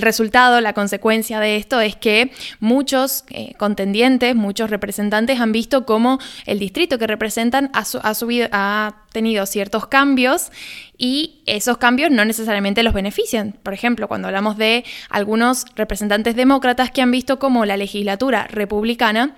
resultado, 0.00 0.60
la 0.60 0.72
consecuencia 0.72 1.40
de 1.40 1.56
esto 1.56 1.80
es 1.80 1.96
que 1.96 2.30
muchos 2.60 3.24
eh, 3.30 3.54
contendientes, 3.56 4.34
muchos 4.34 4.70
representantes 4.70 5.40
han 5.40 5.52
visto 5.52 5.86
cómo 5.86 6.18
el 6.46 6.58
distrito 6.58 6.98
que 6.98 7.06
representan 7.06 7.70
ha, 7.72 7.84
subido, 8.14 8.48
ha 8.52 9.04
tenido 9.12 9.46
ciertos 9.46 9.86
cambios 9.86 10.50
y 10.96 11.42
esos 11.46 11.78
cambios 11.78 12.10
no 12.10 12.24
necesariamente 12.24 12.82
los 12.82 12.92
benefician. 12.92 13.56
Por 13.62 13.72
ejemplo, 13.72 14.08
cuando 14.08 14.28
hablamos 14.28 14.56
de 14.58 14.84
algunos 15.08 15.64
representantes 15.74 16.36
demócratas 16.36 16.90
que 16.90 17.02
han 17.02 17.10
visto 17.10 17.38
cómo 17.38 17.64
la 17.64 17.76
legislatura 17.76 18.46
republicana 18.50 19.36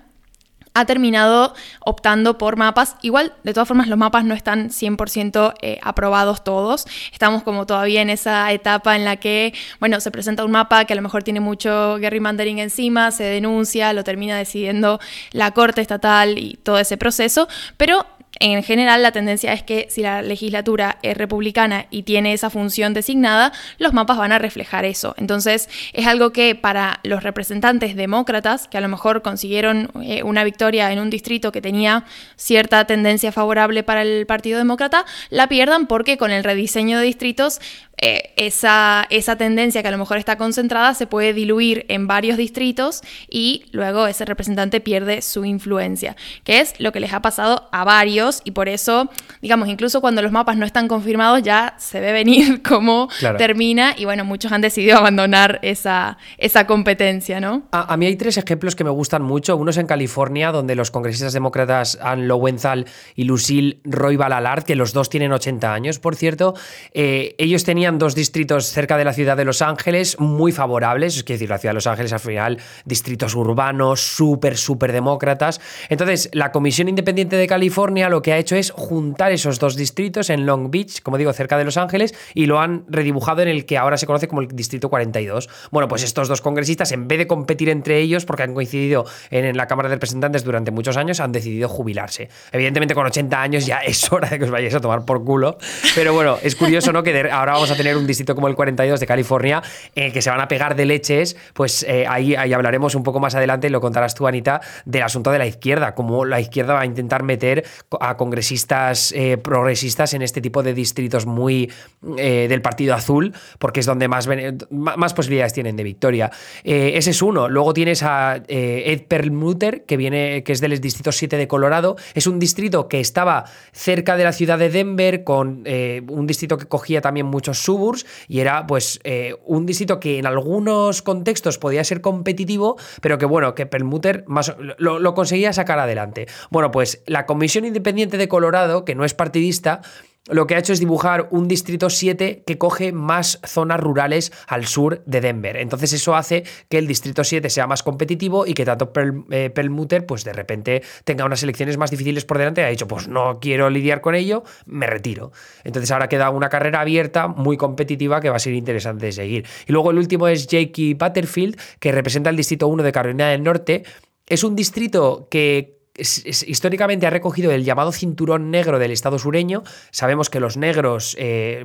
ha 0.74 0.84
terminado 0.84 1.54
optando 1.84 2.38
por 2.38 2.56
mapas. 2.56 2.96
Igual, 3.02 3.32
de 3.42 3.52
todas 3.52 3.68
formas, 3.68 3.88
los 3.88 3.98
mapas 3.98 4.24
no 4.24 4.34
están 4.34 4.70
100% 4.70 5.54
eh, 5.62 5.78
aprobados 5.82 6.44
todos. 6.44 6.86
Estamos 7.12 7.42
como 7.42 7.66
todavía 7.66 8.02
en 8.02 8.10
esa 8.10 8.50
etapa 8.52 8.96
en 8.96 9.04
la 9.04 9.16
que, 9.16 9.52
bueno, 9.80 10.00
se 10.00 10.10
presenta 10.10 10.44
un 10.44 10.52
mapa 10.52 10.84
que 10.84 10.92
a 10.92 10.96
lo 10.96 11.02
mejor 11.02 11.22
tiene 11.22 11.40
mucho 11.40 11.96
gerrymandering 12.00 12.58
encima, 12.58 13.10
se 13.10 13.24
denuncia, 13.24 13.92
lo 13.92 14.04
termina 14.04 14.36
decidiendo 14.36 15.00
la 15.32 15.50
Corte 15.52 15.80
Estatal 15.80 16.38
y 16.38 16.58
todo 16.62 16.78
ese 16.78 16.96
proceso, 16.96 17.48
pero 17.76 18.06
en 18.38 18.62
general 18.62 19.02
la 19.02 19.12
tendencia 19.12 19.52
es 19.52 19.62
que 19.62 19.88
si 19.90 20.02
la 20.02 20.22
legislatura 20.22 20.98
es 21.02 21.16
republicana 21.16 21.86
y 21.90 22.04
tiene 22.04 22.32
esa 22.32 22.48
función 22.48 22.94
designada, 22.94 23.52
los 23.78 23.92
mapas 23.92 24.18
van 24.18 24.32
a 24.32 24.38
reflejar 24.38 24.84
eso. 24.84 25.14
Entonces 25.18 25.68
es 25.92 26.06
algo 26.06 26.30
que 26.32 26.54
para 26.54 27.00
los 27.02 27.22
representantes 27.22 27.96
demócratas, 27.96 28.68
que 28.68 28.78
a 28.78 28.80
lo 28.80 28.88
mejor 28.88 29.22
consiguieron 29.22 29.90
eh, 30.02 30.22
una 30.22 30.44
victoria 30.44 30.92
en 30.92 31.00
un 31.00 31.10
distrito 31.10 31.50
que 31.50 31.60
tenía 31.60 32.04
cierta 32.36 32.84
tendencia 32.84 33.32
favorable 33.32 33.82
para 33.82 34.02
el 34.02 34.26
Partido 34.26 34.58
Demócrata, 34.58 35.04
la 35.30 35.48
pierdan 35.48 35.86
porque 35.86 36.16
con 36.16 36.30
el 36.30 36.44
rediseño 36.44 36.98
de 36.98 37.04
distritos 37.04 37.60
eh, 38.02 38.32
esa, 38.36 39.06
esa 39.10 39.36
tendencia 39.36 39.82
que 39.82 39.88
a 39.88 39.90
lo 39.90 39.98
mejor 39.98 40.16
está 40.16 40.36
concentrada 40.36 40.94
se 40.94 41.06
puede 41.06 41.34
diluir 41.34 41.84
en 41.88 42.06
varios 42.06 42.38
distritos 42.38 43.02
y 43.28 43.64
luego 43.72 44.06
ese 44.06 44.24
representante 44.24 44.80
pierde 44.80 45.20
su 45.20 45.44
influencia, 45.44 46.16
que 46.44 46.60
es 46.60 46.78
lo 46.80 46.92
que 46.92 47.00
les 47.00 47.12
ha 47.12 47.20
pasado 47.20 47.68
a 47.72 47.84
varios 47.84 48.40
y 48.44 48.52
por 48.52 48.68
eso, 48.68 49.10
digamos, 49.42 49.68
incluso 49.68 50.00
cuando 50.00 50.22
los 50.22 50.32
mapas 50.32 50.56
no 50.56 50.64
están 50.64 50.88
confirmados 50.88 51.42
ya 51.42 51.74
se 51.78 52.00
ve 52.00 52.12
venir 52.12 52.62
cómo 52.68 53.08
termina 53.36 53.94
y 53.96 54.06
bueno, 54.06 54.24
muchos 54.24 54.50
han 54.52 54.62
decidido 54.62 54.96
abandonar 54.96 55.58
esa, 55.62 56.16
esa 56.38 56.66
competencia, 56.66 57.40
¿no? 57.40 57.64
A, 57.70 57.96
mí 57.96 58.06
hay 58.06 58.16
tres 58.16 58.38
ejemplos 58.38 58.74
que 58.74 58.84
me 58.84 58.90
gustan 58.90 59.22
mucho. 59.22 59.56
Uno 59.56 59.70
es 59.70 59.76
en 59.76 59.86
California, 59.86 60.52
donde 60.52 60.74
los 60.74 60.90
congresistas 60.90 61.32
demócratas 61.32 61.98
Ann 62.00 62.28
Lowenthal 62.28 62.86
y 63.14 63.24
Lucille 63.24 63.80
Roy 63.84 64.16
Balalard, 64.16 64.64
que 64.64 64.76
los 64.76 64.92
dos 64.92 65.10
tienen 65.10 65.32
80 65.32 65.72
años, 65.72 65.98
por 65.98 66.16
cierto, 66.16 66.54
eh, 66.94 67.34
ellos 67.38 67.64
tenían 67.64 67.89
dos 67.98 68.14
distritos 68.14 68.66
cerca 68.66 68.96
de 68.96 69.04
la 69.04 69.12
ciudad 69.12 69.36
de 69.36 69.44
Los 69.44 69.62
Ángeles 69.62 70.18
muy 70.18 70.52
favorables, 70.52 71.16
es 71.16 71.24
decir, 71.24 71.48
la 71.48 71.58
ciudad 71.58 71.70
de 71.70 71.76
Los 71.76 71.86
Ángeles 71.86 72.12
al 72.12 72.20
final, 72.20 72.58
distritos 72.84 73.34
urbanos 73.34 74.00
súper, 74.00 74.56
súper 74.56 74.92
demócratas. 74.92 75.60
Entonces, 75.88 76.28
la 76.32 76.52
Comisión 76.52 76.88
Independiente 76.88 77.36
de 77.36 77.46
California 77.46 78.08
lo 78.08 78.22
que 78.22 78.32
ha 78.32 78.38
hecho 78.38 78.56
es 78.56 78.70
juntar 78.70 79.32
esos 79.32 79.58
dos 79.58 79.76
distritos 79.76 80.30
en 80.30 80.46
Long 80.46 80.70
Beach, 80.70 81.02
como 81.02 81.18
digo, 81.18 81.32
cerca 81.32 81.58
de 81.58 81.64
Los 81.64 81.76
Ángeles, 81.76 82.14
y 82.34 82.46
lo 82.46 82.60
han 82.60 82.84
redibujado 82.88 83.42
en 83.42 83.48
el 83.48 83.64
que 83.66 83.78
ahora 83.78 83.96
se 83.96 84.06
conoce 84.06 84.28
como 84.28 84.40
el 84.40 84.48
Distrito 84.48 84.88
42. 84.88 85.48
Bueno, 85.70 85.88
pues 85.88 86.02
estos 86.02 86.28
dos 86.28 86.40
congresistas, 86.40 86.92
en 86.92 87.08
vez 87.08 87.18
de 87.18 87.26
competir 87.26 87.68
entre 87.68 87.98
ellos, 87.98 88.24
porque 88.24 88.42
han 88.42 88.54
coincidido 88.54 89.04
en, 89.30 89.56
la 89.56 89.66
Cámara 89.66 89.88
de 89.88 89.96
Representantes 89.96 90.44
durante 90.44 90.70
muchos 90.70 90.96
años, 90.96 91.20
han 91.20 91.32
decidido 91.32 91.68
jubilarse. 91.68 92.28
Evidentemente, 92.52 92.94
con 92.94 93.06
80 93.06 93.40
años 93.40 93.66
ya 93.66 93.78
es 93.86 94.10
hora 94.12 94.28
de 94.28 94.38
que 94.38 94.44
os 94.44 94.50
vayáis 94.50 94.74
a 94.74 94.80
tomar 94.80 95.04
por 95.04 95.24
culo, 95.24 95.58
pero 95.94 96.12
bueno, 96.12 96.38
es 96.42 96.56
curioso, 96.56 96.92
¿no? 96.92 97.02
Que 97.02 97.30
ahora 97.30 97.52
vamos 97.52 97.70
a 97.70 97.76
tener 97.80 97.96
un 97.96 98.06
distrito 98.06 98.34
como 98.34 98.46
el 98.46 98.54
42 98.54 99.00
de 99.00 99.06
California, 99.06 99.62
eh, 99.94 100.12
que 100.12 100.20
se 100.20 100.28
van 100.28 100.40
a 100.40 100.48
pegar 100.48 100.76
de 100.76 100.84
leches, 100.84 101.34
pues 101.54 101.82
eh, 101.88 102.04
ahí, 102.06 102.34
ahí 102.34 102.52
hablaremos 102.52 102.94
un 102.94 103.02
poco 103.02 103.20
más 103.20 103.34
adelante, 103.34 103.68
y 103.68 103.70
lo 103.70 103.80
contarás 103.80 104.14
tú, 104.14 104.26
Anita, 104.26 104.60
del 104.84 105.02
asunto 105.02 105.30
de 105.30 105.38
la 105.38 105.46
izquierda, 105.46 105.94
cómo 105.94 106.26
la 106.26 106.40
izquierda 106.40 106.74
va 106.74 106.82
a 106.82 106.86
intentar 106.86 107.22
meter 107.22 107.64
a 107.98 108.18
congresistas 108.18 109.12
eh, 109.12 109.38
progresistas 109.38 110.12
en 110.12 110.20
este 110.20 110.42
tipo 110.42 110.62
de 110.62 110.74
distritos 110.74 111.24
muy 111.24 111.72
del 112.02 112.62
Partido 112.62 112.94
Azul, 112.94 113.32
porque 113.58 113.80
es 113.80 113.86
donde 113.86 114.08
más, 114.08 114.28
más 114.70 115.14
posibilidades 115.14 115.52
tienen 115.52 115.76
de 115.76 115.84
victoria. 115.84 116.30
ese 116.64 117.10
es 117.10 117.22
uno. 117.22 117.48
Luego 117.48 117.72
tienes 117.72 118.02
a 118.02 118.42
Ed 118.48 119.02
Perlmutter, 119.06 119.84
que 119.84 119.96
viene, 119.96 120.42
que 120.44 120.52
es 120.52 120.60
del 120.60 120.78
distrito 120.80 121.12
7 121.12 121.36
de 121.36 121.46
Colorado. 121.46 121.96
Es 122.14 122.26
un 122.26 122.38
distrito 122.38 122.88
que 122.88 123.00
estaba 123.00 123.44
cerca 123.72 124.16
de 124.16 124.24
la 124.24 124.32
ciudad 124.32 124.58
de 124.58 124.70
Denver, 124.70 125.24
con 125.24 125.64
un 125.66 126.26
distrito 126.26 126.58
que 126.58 126.66
cogía 126.66 127.00
también 127.00 127.26
muchos 127.26 127.59
suburbs 127.60 128.06
y 128.28 128.40
era 128.40 128.66
pues 128.66 129.00
eh, 129.04 129.34
un 129.44 129.66
distrito 129.66 130.00
que 130.00 130.18
en 130.18 130.26
algunos 130.26 131.02
contextos 131.02 131.58
podía 131.58 131.84
ser 131.84 132.00
competitivo, 132.00 132.76
pero 133.00 133.18
que 133.18 133.26
bueno, 133.26 133.54
que 133.54 133.66
Perlmutter 133.66 134.24
más, 134.26 134.54
lo, 134.78 134.98
lo 134.98 135.14
conseguía 135.14 135.52
sacar 135.52 135.78
adelante. 135.78 136.26
Bueno, 136.50 136.70
pues 136.70 137.02
la 137.06 137.26
Comisión 137.26 137.64
Independiente 137.64 138.16
de 138.16 138.28
Colorado, 138.28 138.84
que 138.84 138.94
no 138.94 139.04
es 139.04 139.14
partidista, 139.14 139.82
lo 140.28 140.46
que 140.46 140.54
ha 140.54 140.58
hecho 140.58 140.72
es 140.72 140.80
dibujar 140.80 141.28
un 141.30 141.48
distrito 141.48 141.88
7 141.88 142.44
que 142.46 142.58
coge 142.58 142.92
más 142.92 143.40
zonas 143.44 143.80
rurales 143.80 144.32
al 144.46 144.66
sur 144.66 145.02
de 145.06 145.20
Denver. 145.20 145.56
Entonces 145.56 145.92
eso 145.92 146.14
hace 146.14 146.44
que 146.68 146.78
el 146.78 146.86
distrito 146.86 147.24
7 147.24 147.48
sea 147.48 147.66
más 147.66 147.82
competitivo 147.82 148.46
y 148.46 148.52
que 148.52 148.64
tanto 148.64 148.92
eh, 149.30 149.50
Perlmutter 149.50 150.04
pues 150.04 150.24
de 150.24 150.32
repente 150.32 150.82
tenga 151.04 151.24
unas 151.24 151.42
elecciones 151.42 151.78
más 151.78 151.90
difíciles 151.90 152.24
por 152.24 152.38
delante 152.38 152.62
ha 152.62 152.68
dicho 152.68 152.86
pues 152.86 153.08
no 153.08 153.40
quiero 153.40 153.70
lidiar 153.70 154.00
con 154.00 154.14
ello, 154.14 154.44
me 154.66 154.86
retiro. 154.86 155.32
Entonces 155.64 155.90
ahora 155.90 156.08
queda 156.08 156.30
una 156.30 156.48
carrera 156.48 156.82
abierta 156.82 157.26
muy 157.28 157.56
competitiva 157.56 158.20
que 158.20 158.28
va 158.28 158.36
a 158.36 158.40
ser 158.40 158.52
interesante 158.52 159.06
de 159.06 159.12
seguir. 159.12 159.46
Y 159.66 159.72
luego 159.72 159.90
el 159.90 159.98
último 159.98 160.28
es 160.28 160.46
Jakey 160.50 160.94
Butterfield 160.94 161.58
que 161.78 161.92
representa 161.92 162.30
el 162.30 162.36
distrito 162.36 162.68
1 162.68 162.82
de 162.82 162.92
Carolina 162.92 163.28
del 163.30 163.42
Norte. 163.42 163.84
Es 164.26 164.44
un 164.44 164.54
distrito 164.54 165.28
que 165.30 165.79
históricamente 166.00 167.06
ha 167.06 167.10
recogido 167.10 167.52
el 167.52 167.64
llamado 167.64 167.92
cinturón 167.92 168.50
negro 168.50 168.78
del 168.78 168.90
Estado 168.90 169.18
sureño. 169.18 169.62
Sabemos 169.90 170.30
que 170.30 170.40
los 170.40 170.56
negros 170.56 171.16
eh, 171.18 171.64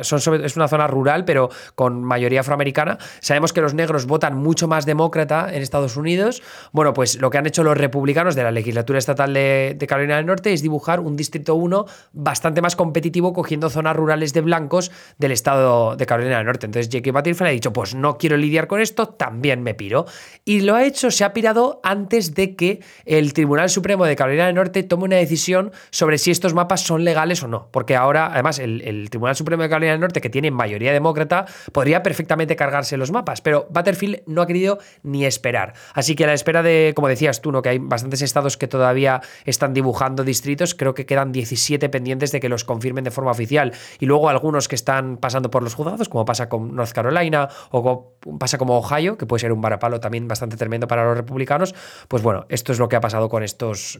es 0.00 0.56
una 0.56 0.68
zona 0.68 0.86
rural, 0.86 1.24
pero 1.24 1.50
con 1.74 2.02
mayoría 2.02 2.40
afroamericana. 2.40 2.98
Sabemos 3.20 3.52
que 3.52 3.60
los 3.60 3.74
negros 3.74 4.06
votan 4.06 4.36
mucho 4.36 4.68
más 4.68 4.86
demócrata 4.86 5.52
en 5.52 5.62
Estados 5.62 5.96
Unidos. 5.96 6.42
Bueno, 6.72 6.92
pues 6.92 7.20
lo 7.20 7.30
que 7.30 7.38
han 7.38 7.46
hecho 7.46 7.64
los 7.64 7.76
republicanos 7.76 8.34
de 8.34 8.42
la 8.42 8.50
legislatura 8.50 8.98
estatal 8.98 9.32
de, 9.32 9.86
Carolina 9.88 10.16
del 10.16 10.26
Norte 10.26 10.52
es 10.52 10.62
dibujar 10.62 11.00
un 11.00 11.16
distrito 11.16 11.54
1 11.54 11.86
bastante 12.12 12.60
más 12.62 12.76
competitivo, 12.76 13.32
cogiendo 13.32 13.70
zonas 13.70 13.96
rurales 13.96 14.32
de 14.32 14.40
blancos 14.40 14.92
del 15.18 15.32
estado 15.32 15.96
de 15.96 16.06
Carolina 16.06 16.36
del 16.36 16.46
Norte. 16.46 16.66
Entonces, 16.66 16.88
Jake 16.88 17.10
Butterfield 17.10 17.48
ha 17.48 17.52
dicho: 17.52 17.72
Pues 17.72 17.94
no 17.94 18.18
quiero 18.18 18.36
lidiar 18.36 18.66
con 18.66 18.80
esto, 18.80 19.08
también 19.08 19.62
me 19.62 19.74
piro. 19.74 20.06
Y 20.44 20.60
lo 20.60 20.74
ha 20.74 20.84
hecho, 20.84 21.10
se 21.10 21.24
ha 21.24 21.32
pirado 21.32 21.80
antes 21.82 22.34
de 22.34 22.54
que 22.54 22.80
el 23.04 23.32
Tribunal 23.32 23.69
Supremo 23.70 24.04
de 24.04 24.16
Carolina 24.16 24.46
del 24.46 24.54
Norte 24.54 24.82
tome 24.82 25.04
una 25.04 25.16
decisión 25.16 25.72
sobre 25.90 26.18
si 26.18 26.30
estos 26.30 26.54
mapas 26.54 26.82
son 26.82 27.04
legales 27.04 27.42
o 27.42 27.48
no. 27.48 27.68
Porque 27.70 27.96
ahora, 27.96 28.30
además, 28.32 28.58
el, 28.58 29.08
Tribunal 29.10 29.36
Supremo 29.36 29.62
de 29.62 29.68
Carolina 29.68 29.92
del 29.92 30.00
Norte, 30.00 30.20
que 30.20 30.30
tiene 30.30 30.50
mayoría 30.50 30.92
demócrata, 30.92 31.46
podría 31.72 32.02
perfectamente 32.02 32.56
cargarse 32.56 32.96
los 32.96 33.10
mapas. 33.10 33.40
Pero 33.40 33.66
Butterfield 33.70 34.22
no 34.26 34.42
ha 34.42 34.46
querido 34.46 34.78
ni 35.02 35.24
esperar. 35.24 35.74
Así 35.94 36.14
que 36.14 36.24
a 36.24 36.26
la 36.28 36.34
espera 36.34 36.62
de, 36.62 36.92
como 36.94 37.08
decías 37.08 37.40
tú, 37.40 37.52
¿no? 37.52 37.62
que 37.62 37.70
hay 37.70 37.78
bastantes 37.78 38.22
estados 38.22 38.56
que 38.56 38.68
todavía 38.68 39.20
están 39.44 39.74
dibujando 39.74 40.24
distritos, 40.24 40.74
creo 40.74 40.94
que 40.94 41.06
quedan 41.06 41.32
17 41.32 41.88
pendientes 41.88 42.32
de 42.32 42.40
que 42.40 42.48
los 42.48 42.64
confirmen 42.64 43.04
de 43.04 43.10
forma 43.10 43.30
oficial. 43.30 43.72
Y 43.98 44.06
luego 44.06 44.28
algunos 44.28 44.68
que 44.68 44.74
están 44.74 45.16
pasando 45.16 45.50
por 45.50 45.62
los 45.62 45.74
juzgados, 45.74 46.08
como 46.08 46.24
pasa 46.24 46.48
con 46.48 46.74
North 46.74 46.92
Carolina 46.92 47.48
o 47.70 48.14
pasa 48.38 48.58
como 48.58 48.78
Ohio, 48.78 49.16
que 49.16 49.26
puede 49.26 49.40
ser 49.40 49.52
un 49.52 49.60
varapalo 49.60 50.00
también 50.00 50.28
bastante 50.28 50.56
tremendo 50.56 50.86
para 50.86 51.04
los 51.04 51.16
republicanos. 51.16 51.74
Pues 52.08 52.22
bueno, 52.22 52.46
esto 52.48 52.72
es 52.72 52.78
lo 52.78 52.88
que 52.88 52.96
ha 52.96 53.00
pasado 53.00 53.28
con 53.28 53.42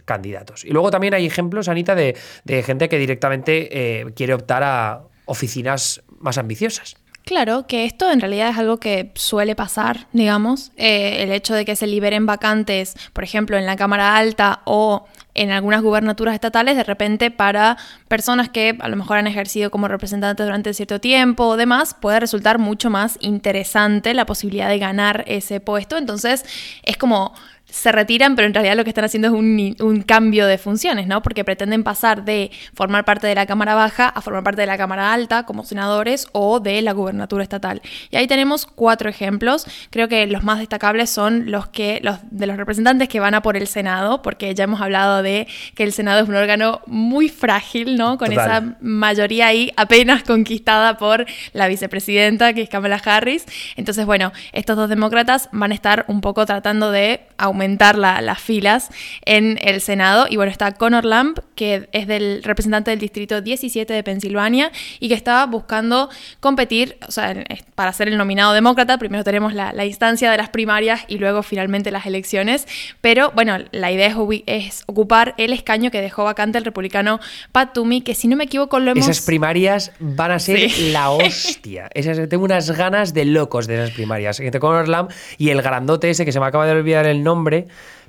candidatos. 0.05 0.64
Y 0.64 0.71
luego 0.71 0.90
también 0.90 1.14
hay 1.14 1.26
ejemplos, 1.26 1.69
Anita, 1.69 1.95
de, 1.95 2.14
gente 2.62 2.88
que 2.88 2.99
directamente 2.99 3.69
eh, 4.00 4.07
quiere 4.14 4.35
optar 4.35 4.62
a 4.62 5.02
oficinas 5.26 6.02
más 6.19 6.38
ambiciosas. 6.38 6.97
Claro, 7.25 7.67
que 7.67 7.85
esto 7.85 8.11
en 8.11 8.21
realidad 8.21 8.49
es 8.49 8.59
algo 8.59 8.79
que 8.79 9.12
suele 9.14 9.55
pasar, 9.55 10.09
digamos. 10.12 10.73
Eh, 10.76 11.23
el 11.23 11.31
hecho 11.33 11.55
de 11.55 11.64
que 11.64 11.76
se 11.76 11.87
liberen 11.87 12.26
vacantes, 12.26 12.95
por 13.12 13.25
ejemplo, 13.25 13.57
en 13.57 13.67
la 13.67 13.76
Cámara 13.76 14.17
Alta 14.17 14.62
o 14.64 15.07
en 15.35 15.50
algunas 15.50 15.83
gubernaturas 15.83 16.35
estatales, 16.35 16.76
de 16.76 16.83
repente 16.83 17.31
para 17.31 17.76
personas 18.09 18.49
que 18.49 18.76
a 18.81 18.88
lo 18.88 18.97
mejor 18.97 19.19
han 19.19 19.26
ejercido 19.26 19.71
como 19.71 19.87
representantes 19.87 20.45
durante 20.45 20.75
cierto 20.75 21.00
tiempo 21.00 21.45
o 21.45 21.57
demás, 21.57 21.95
puede 21.95 22.19
resultar 22.19 22.59
mucho 22.59 22.90
más 22.90 23.17
interesante 23.21 24.12
la 24.12 24.26
posibilidad 24.26 24.69
de 24.69 24.79
ganar 24.79 25.23
ese 25.29 25.61
puesto. 25.61 25.99
Entonces, 25.99 26.45
es 26.83 26.97
como 26.97 27.35
se 27.70 27.92
retiran, 27.92 28.36
pero 28.36 28.46
en 28.46 28.54
realidad 28.54 28.76
lo 28.76 28.84
que 28.84 28.90
están 28.90 29.04
haciendo 29.04 29.28
es 29.28 29.34
un, 29.34 30.04
cambio 30.06 30.46
de 30.46 30.58
funciones, 30.58 31.06
¿no? 31.06 31.22
Porque 31.22 31.44
pretenden 31.44 31.84
pasar 31.84 32.24
de 32.24 32.50
formar 32.74 33.04
parte 33.04 33.26
de 33.26 33.34
la 33.34 33.46
Cámara 33.46 33.74
Baja 33.74 34.08
a 34.08 34.20
formar 34.20 34.42
parte 34.42 34.62
de 34.62 34.66
la 34.66 34.76
Cámara 34.76 35.12
Alta 35.12 35.44
como 35.44 35.64
senadores 35.64 36.26
o 36.32 36.60
de 36.60 36.82
la 36.82 36.92
gubernatura 36.92 37.42
estatal. 37.42 37.82
Y 38.10 38.16
ahí 38.16 38.26
tenemos 38.26 38.66
cuatro 38.66 39.08
ejemplos. 39.08 39.66
Creo 39.90 40.08
que 40.08 40.26
los 40.26 40.42
más 40.42 40.58
destacables 40.58 41.10
son 41.10 41.50
los 41.50 41.68
que 41.68 42.00
los 42.02 42.18
de 42.30 42.46
los 42.46 42.56
representantes 42.56 43.08
que 43.08 43.20
van 43.20 43.34
a 43.34 43.42
por 43.42 43.56
el 43.56 43.66
Senado, 43.66 44.22
porque 44.22 44.54
ya 44.54 44.64
hemos 44.64 44.80
hablado 44.80 45.22
de 45.22 45.46
que 45.74 45.84
el 45.84 45.92
Senado 45.92 46.22
es 46.22 46.28
un 46.28 46.34
órgano 46.34 46.80
muy 46.86 47.28
frágil, 47.28 47.96
¿no? 47.96 48.18
Con 48.18 48.32
esa 48.32 48.76
mayoría 48.80 49.48
ahí 49.48 49.72
apenas 49.76 50.22
conquistada 50.22 50.96
por 50.96 51.26
la 51.52 51.68
vicepresidenta, 51.68 52.52
que 52.52 52.62
es 52.62 52.68
Kamala 52.68 53.00
Harris. 53.04 53.44
Entonces, 53.76 54.06
bueno, 54.06 54.32
estos 54.52 54.76
dos 54.76 54.88
demócratas 54.88 55.48
van 55.52 55.72
a 55.72 55.74
estar 55.74 56.04
un 56.08 56.20
poco 56.20 56.46
tratando 56.46 56.90
de 56.90 57.26
aumentar 57.38 57.60
aumentar 57.61 57.99
las 57.99 58.40
filas 58.40 58.88
en 59.26 59.59
el 59.61 59.83
Senado. 59.83 60.26
Y 60.31 60.37
bueno, 60.37 60.50
está 60.50 60.73
Conor 60.73 61.05
Lamb, 61.05 61.38
que 61.55 61.88
es 61.93 62.07
del 62.07 62.43
representante 62.43 62.90
del 62.90 62.99
distrito 62.99 63.43
17 63.43 63.93
de 63.93 64.02
Pensilvania 64.02 64.73
y 64.99 65.09
que 65.09 65.14
estaba 65.14 65.45
buscando 65.45 66.09
competir, 66.40 66.97
o 67.07 67.12
sea, 67.12 67.35
para 67.75 67.93
ser 67.93 68.09
el 68.09 68.17
nominado 68.17 68.55
demócrata, 68.55 68.97
primero 68.97 69.25
tenemos 69.25 69.52
la, 69.52 69.85
instancia 69.85 70.31
de 70.31 70.37
las 70.37 70.49
primarias 70.50 71.02
y 71.09 71.19
luego 71.19 71.43
finalmente 71.43 71.90
las 71.90 72.07
elecciones, 72.07 72.67
pero 73.00 73.33
bueno, 73.35 73.59
la 73.73 73.90
idea 73.90 74.14
es, 74.47 74.85
ocupar 74.87 75.35
el 75.37 75.52
escaño 75.52 75.90
que 75.90 76.00
dejó 76.00 76.25
vacante 76.25 76.59
el 76.59 76.64
republicano 76.64 77.21
Pat 77.52 77.73
Toomey, 77.75 78.02
que 78.02 78.14
si 78.14 78.29
no 78.29 78.37
me 78.37 78.45
equivoco 78.45 78.79
lo 78.79 78.93
hemos... 78.93 79.09
Esas 79.09 79.25
primarias 79.25 79.93
van 79.99 80.31
a 80.31 80.38
ser 80.38 80.71
la 80.93 81.11
hostia. 81.11 81.90
Esas, 81.95 82.29
tengo 82.29 82.45
unas 82.45 82.71
ganas 82.71 83.12
de 83.12 83.25
locos 83.25 83.67
de 83.67 83.75
esas 83.75 83.90
primarias. 83.90 84.40
Conor 84.61 84.88
Lamb 84.88 85.11
y 85.38 85.50
el 85.50 85.61
grandote 85.62 86.11
ese 86.11 86.25
que 86.25 86.33
se 86.33 86.40
me 86.40 86.47
acaba 86.47 86.67
de 86.67 86.73
olvidar 86.73 87.07
el 87.07 87.23
nombre, 87.23 87.50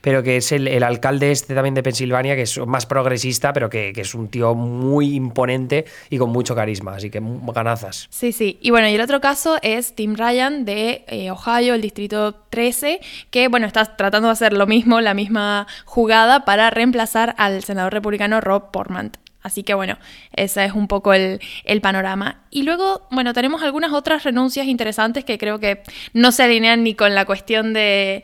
pero 0.02 0.24
que 0.24 0.38
es 0.38 0.52
el, 0.52 0.84
alcalde 0.84 1.32
este 1.32 1.54
también 1.54 1.76
de 1.76 1.84
Pensilvania, 1.84 2.36
que 2.36 2.42
es 2.44 2.58
más 2.66 2.86
progresista, 2.86 3.54
pero 3.54 3.70
que, 3.70 3.94
es 3.96 4.16
un 4.16 4.28
tío 4.28 4.56
muy 4.56 5.16
imponente 5.16 5.86
y 6.10 6.18
con 6.18 6.32
mucho 6.32 6.56
carisma, 6.56 6.96
así 6.96 7.10
que 7.10 7.22
ganazas. 7.22 8.08
Sí, 8.10 8.32
sí. 8.32 8.58
Y 8.62 8.72
bueno, 8.72 8.90
y 8.90 8.96
el 8.96 9.02
otro 9.02 9.22
caso 9.22 9.58
es 9.62 9.94
Tim 9.96 10.16
Ryan 10.16 10.66
de 10.66 11.06
eh, 11.08 11.32
Ohio, 11.32 11.76
el 11.76 11.82
distrito 11.82 12.36
13, 12.50 13.00
que 13.30 13.48
bueno, 13.48 13.68
está 13.68 13.96
tratando 13.96 14.28
de 14.28 14.34
hacer 14.34 14.54
lo 14.54 14.66
mismo, 14.68 15.02
la 15.02 15.14
misma 15.14 15.68
jugada 15.86 16.46
para 16.46 16.70
reemplazar 16.72 17.36
al 17.38 17.64
senador 17.64 17.94
republicano 17.94 18.42
Rob 18.42 18.72
Portman. 18.72 19.12
Así 19.42 19.64
que 19.64 19.74
bueno, 19.74 19.98
ese 20.34 20.66
es 20.66 20.74
un 20.74 20.88
poco 20.88 21.14
el, 21.14 21.40
panorama. 21.82 22.42
Y 22.52 22.64
luego, 22.64 23.08
bueno, 23.10 23.34
tenemos 23.34 23.64
algunas 23.64 23.92
otras 23.94 24.24
renuncias 24.24 24.68
interesantes 24.68 25.26
que 25.26 25.38
creo 25.38 25.60
que 25.60 25.82
no 26.14 26.32
se 26.32 26.44
alinean 26.44 26.84
ni 26.84 26.94
con 26.94 27.16
la 27.16 27.26
cuestión 27.26 27.74
de, 27.74 28.24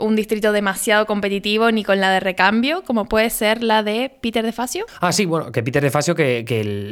un 0.00 0.16
distrito 0.16 0.52
demasiado 0.52 1.06
competitivo 1.06 1.70
ni 1.70 1.84
con 1.84 2.00
la 2.00 2.10
de 2.10 2.20
recambio, 2.20 2.82
como 2.82 3.04
puede 3.04 3.30
ser 3.30 3.62
la 3.62 3.82
de 3.82 4.10
Peter 4.20 4.44
De 4.44 4.52
Facio. 4.52 4.86
Ah, 5.00 5.12
sí, 5.12 5.26
bueno, 5.26 5.52
que 5.52 5.62
Peter 5.62 5.82
De 5.82 5.90
Facio, 5.90 6.14
que, 6.14 6.44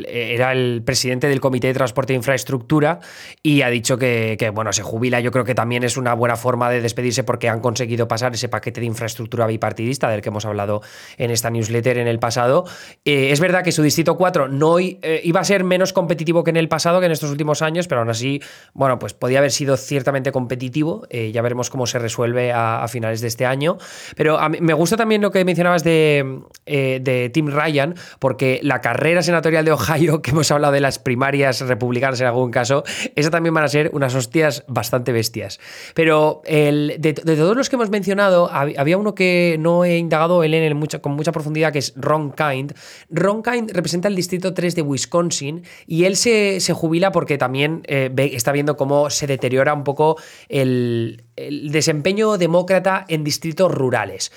era 0.07 0.53
el 0.53 0.83
presidente 0.85 1.29
del 1.29 1.41
Comité 1.41 1.69
de 1.69 1.75
Transporte 1.75 2.13
e 2.13 2.17
Infraestructura 2.17 3.01
y 3.43 3.63
ha 3.63 3.71
dicho 3.71 3.99
que, 3.99 4.53
bueno, 4.55 4.73
se 4.73 4.83
jubila. 4.83 5.21
Yo 5.21 5.33
creo 5.33 5.45
que 5.45 5.55
también 5.55 5.83
es 5.83 5.97
una 5.97 6.15
buena 6.15 6.37
forma 6.37 6.71
de 6.71 6.81
despedirse 6.81 7.25
porque 7.25 7.49
han 7.49 7.61
conseguido 7.61 8.07
pasar 8.07 8.35
ese 8.35 8.49
paquete 8.49 8.81
de 8.81 8.87
infraestructura 8.87 9.47
bipartidista 9.47 10.09
del 10.09 10.21
que 10.21 10.29
hemos 10.29 10.45
hablado 10.45 10.83
en 11.17 11.31
esta 11.31 11.51
newsletter 11.51 11.99
en 11.99 12.07
el 12.07 12.19
pasado. 12.19 12.65
Eh, 13.05 13.24
es 13.31 13.41
verdad 13.41 13.63
que 13.63 13.73
su 13.73 13.83
Distrito 13.83 14.17
4 14.17 14.49
no 14.49 14.79
eh, 14.79 15.21
iba 15.25 15.41
a 15.41 15.45
ser 15.45 15.65
menos 15.65 15.93
competitivo 15.93 16.45
que 16.45 16.51
en 16.51 16.57
el 16.57 16.69
pasado, 16.69 17.01
que 17.01 17.07
en 17.07 17.13
estos 17.13 17.31
últimos 17.31 17.63
años, 17.63 17.89
pero 17.89 18.01
aún 18.01 18.11
así, 18.11 18.43
bueno, 18.73 18.99
pues 18.99 19.15
podía 19.15 19.39
haber 19.39 19.53
sido 19.53 19.77
ciertamente 19.77 20.33
competitivo. 20.33 21.07
Eh, 21.11 21.33
ya 21.33 21.43
veremos 21.43 21.71
cómo 21.71 21.87
se 21.87 21.99
resuelve 21.99 22.53
a, 22.53 22.87
finales 22.89 23.21
de 23.21 23.29
este 23.29 23.47
año. 23.47 23.79
Pero 24.17 24.39
me 24.61 24.75
gusta 24.75 24.97
también 24.97 25.23
lo 25.23 25.31
que 25.31 25.45
mencionabas 25.45 25.85
de, 25.85 26.41
eh, 26.67 27.01
de 27.03 27.31
Tim 27.31 27.49
Ryan, 27.49 27.95
porque 28.19 28.61
la 28.63 28.81
carrera 28.81 29.23
senatorial 29.23 29.65
de 29.65 29.73
Ohio, 29.73 30.23
que 30.23 30.31
hemos 30.31 30.51
hablado 30.51 30.73
de 30.73 30.81
las 30.81 30.99
primarias 30.99 31.61
republicanas 31.61 32.21
en 32.21 32.27
algún 32.27 32.51
caso, 32.51 32.85
esa 33.17 33.31
también 33.31 33.55
van 33.55 33.65
a 33.65 33.69
ser 33.69 33.91
unas 33.93 34.15
hostias 34.15 34.65
bastante 34.69 35.13
bestias. 35.13 35.61
Pero 35.95 36.43
el, 36.45 36.97
de, 36.99 37.15
todos 37.15 37.57
los 37.57 37.69
que 37.69 37.77
hemos 37.77 37.91
mencionado, 37.91 38.51
había 38.53 38.99
uno 38.99 39.15
que 39.15 39.57
no 39.59 39.85
he 39.85 39.99
indagado 39.99 40.43
él 40.43 40.55
en 40.55 40.77
mucha, 40.77 41.01
con 41.01 41.13
mucha 41.13 41.33
profundidad, 41.33 41.73
que 41.73 41.79
es 41.79 41.95
Ron 41.97 42.33
Kind. 42.33 42.75
Ron 43.15 43.43
Kind 43.43 43.71
representa 43.71 44.09
el 44.09 44.17
distrito 44.17 44.55
3 44.55 44.75
de 44.75 44.83
Wisconsin 44.83 45.63
y 45.87 46.05
él 46.05 46.17
se, 46.17 46.61
jubila 46.75 47.13
porque 47.13 47.39
también 47.39 47.83
eh, 47.87 48.11
está 48.33 48.53
viendo 48.53 48.77
cómo 48.77 49.11
se 49.11 49.27
deteriora 49.27 49.73
un 49.73 49.85
poco 49.85 50.17
el, 50.49 51.25
el 51.37 51.71
desempeño 51.71 52.37
demócrata 52.39 53.05
en 53.09 53.25
distritos 53.25 53.73
rurales. 53.73 54.33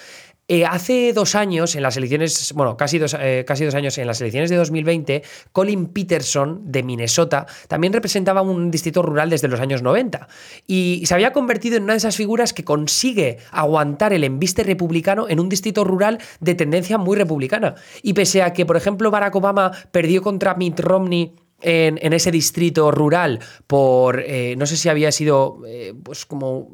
Eh, 0.50 0.64
hace 0.66 1.12
dos 1.12 1.36
años, 1.36 1.76
en 1.76 1.84
las 1.84 1.98
elecciones, 1.98 2.54
bueno, 2.54 2.78
casi 2.78 3.00
dos, 3.00 3.18
eh, 3.20 3.44
casi 3.46 3.66
dos 3.66 3.76
años, 3.76 3.98
en 3.98 4.08
las 4.08 4.22
elecciones 4.22 4.50
de 4.50 4.56
2020, 4.56 5.22
Colin 5.52 5.88
Peterson 5.88 6.62
de 6.72 6.84
Minnesota 6.84 7.46
también 7.68 7.92
representaba 7.92 8.42
un 8.42 8.72
distrito 8.72 9.02
rural 9.02 9.30
desde 9.30 9.50
los 9.50 9.60
años 9.60 9.82
90 9.82 10.30
y 10.66 11.04
se 11.06 11.14
había 11.14 11.34
convertido 11.34 11.76
en 11.76 11.84
una 11.84 11.94
de 11.94 11.98
esas 11.98 12.16
figuras 12.16 12.54
que 12.54 12.64
consigue 12.64 13.40
aguantar 13.52 14.14
el 14.14 14.24
embiste 14.24 14.64
republicano 14.64 15.28
en 15.28 15.42
un 15.42 15.50
distrito 15.50 15.84
rural 15.84 16.18
de 16.40 16.56
tendencia 16.56 16.98
muy 16.98 17.18
republicana. 17.18 17.76
Y 18.02 18.14
pese 18.14 18.42
a 18.42 18.54
que, 18.54 18.66
por 18.66 18.78
ejemplo, 18.78 19.12
Barack 19.12 19.36
Obama 19.36 19.72
perdió 19.92 20.22
contra 20.22 20.56
Mitt 20.56 20.80
Romney 20.80 21.34
en, 21.60 22.14
ese 22.14 22.32
distrito 22.32 22.92
rural 22.92 23.40
por, 23.66 24.22
eh, 24.22 24.56
no 24.58 24.66
sé 24.66 24.78
si 24.78 24.88
había 24.88 25.12
sido, 25.12 25.60
pues 26.04 26.26
como 26.26 26.70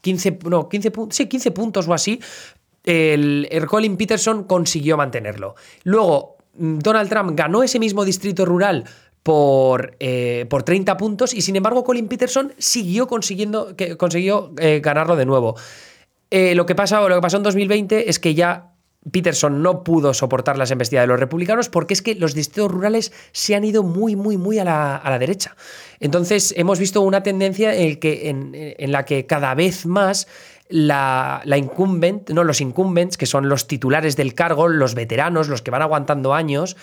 15, 0.00 0.38
no, 0.46 0.68
15, 0.68 0.92
sí, 1.10 1.26
15 1.26 1.50
puntos 1.52 1.86
o 1.86 1.94
así, 1.94 2.18
el, 2.84 3.66
Colin 3.68 3.96
Peterson 3.96 4.44
consiguió 4.44 4.96
mantenerlo. 4.96 5.54
Luego, 5.84 6.36
mm, 6.54 6.78
Donald 6.78 7.08
Trump 7.08 7.32
ganó 7.34 7.62
ese 7.62 7.78
mismo 7.78 8.04
distrito 8.04 8.44
rural 8.44 8.84
por, 9.22 9.96
eh, 10.00 10.46
por 10.48 10.62
30 10.62 10.96
puntos 10.96 11.34
y 11.34 11.42
sin 11.42 11.56
embargo 11.56 11.84
Colin 11.84 12.08
Peterson 12.08 12.54
siguió 12.58 13.06
consiguiendo, 13.06 13.76
que, 13.76 13.96
consiguió 13.96 14.52
eh, 14.58 14.80
ganarlo 14.82 15.16
de 15.16 15.26
nuevo. 15.26 15.56
Eh, 16.30 16.54
lo, 16.54 16.64
que 16.64 16.74
pasó, 16.74 17.08
lo 17.08 17.16
que 17.16 17.20
pasó 17.20 17.36
en 17.36 17.42
2020 17.42 18.08
es 18.08 18.18
que 18.18 18.34
ya 18.34 18.72
Peterson 19.10 19.62
no 19.62 19.82
pudo 19.82 20.14
soportar 20.14 20.56
las 20.58 20.70
embestidas 20.70 21.02
de 21.02 21.08
los 21.08 21.18
republicanos 21.18 21.68
porque 21.68 21.94
es 21.94 22.02
que 22.02 22.14
los 22.14 22.34
distritos 22.34 22.70
rurales 22.70 23.12
se 23.32 23.54
han 23.54 23.64
ido 23.64 23.82
muy, 23.82 24.14
muy, 24.14 24.36
muy 24.36 24.58
a 24.58 24.64
la, 24.64 25.18
derecha. 25.18 25.56
Entonces 26.00 26.54
hemos 26.56 26.78
visto 26.78 27.00
una 27.00 27.22
tendencia 27.22 27.74
en, 27.74 27.98
que, 27.98 28.28
en 28.28 28.92
la 28.92 29.04
que 29.04 29.26
cada 29.26 29.54
vez 29.54 29.86
más 29.86 30.28
la, 30.70 31.42
la, 31.44 31.58
incumbent, 31.58 32.30
no, 32.30 32.44
los 32.44 32.60
incumbents, 32.60 33.16
que 33.16 33.26
son 33.26 33.48
los 33.48 33.66
titulares 33.66 34.16
del 34.16 34.34
cargo, 34.34 34.68
los 34.68 34.94
veteranos, 34.94 35.48
los 35.48 35.62
que 35.62 35.70
van 35.70 35.82
aguantando 35.82 36.32
años, 36.32 36.76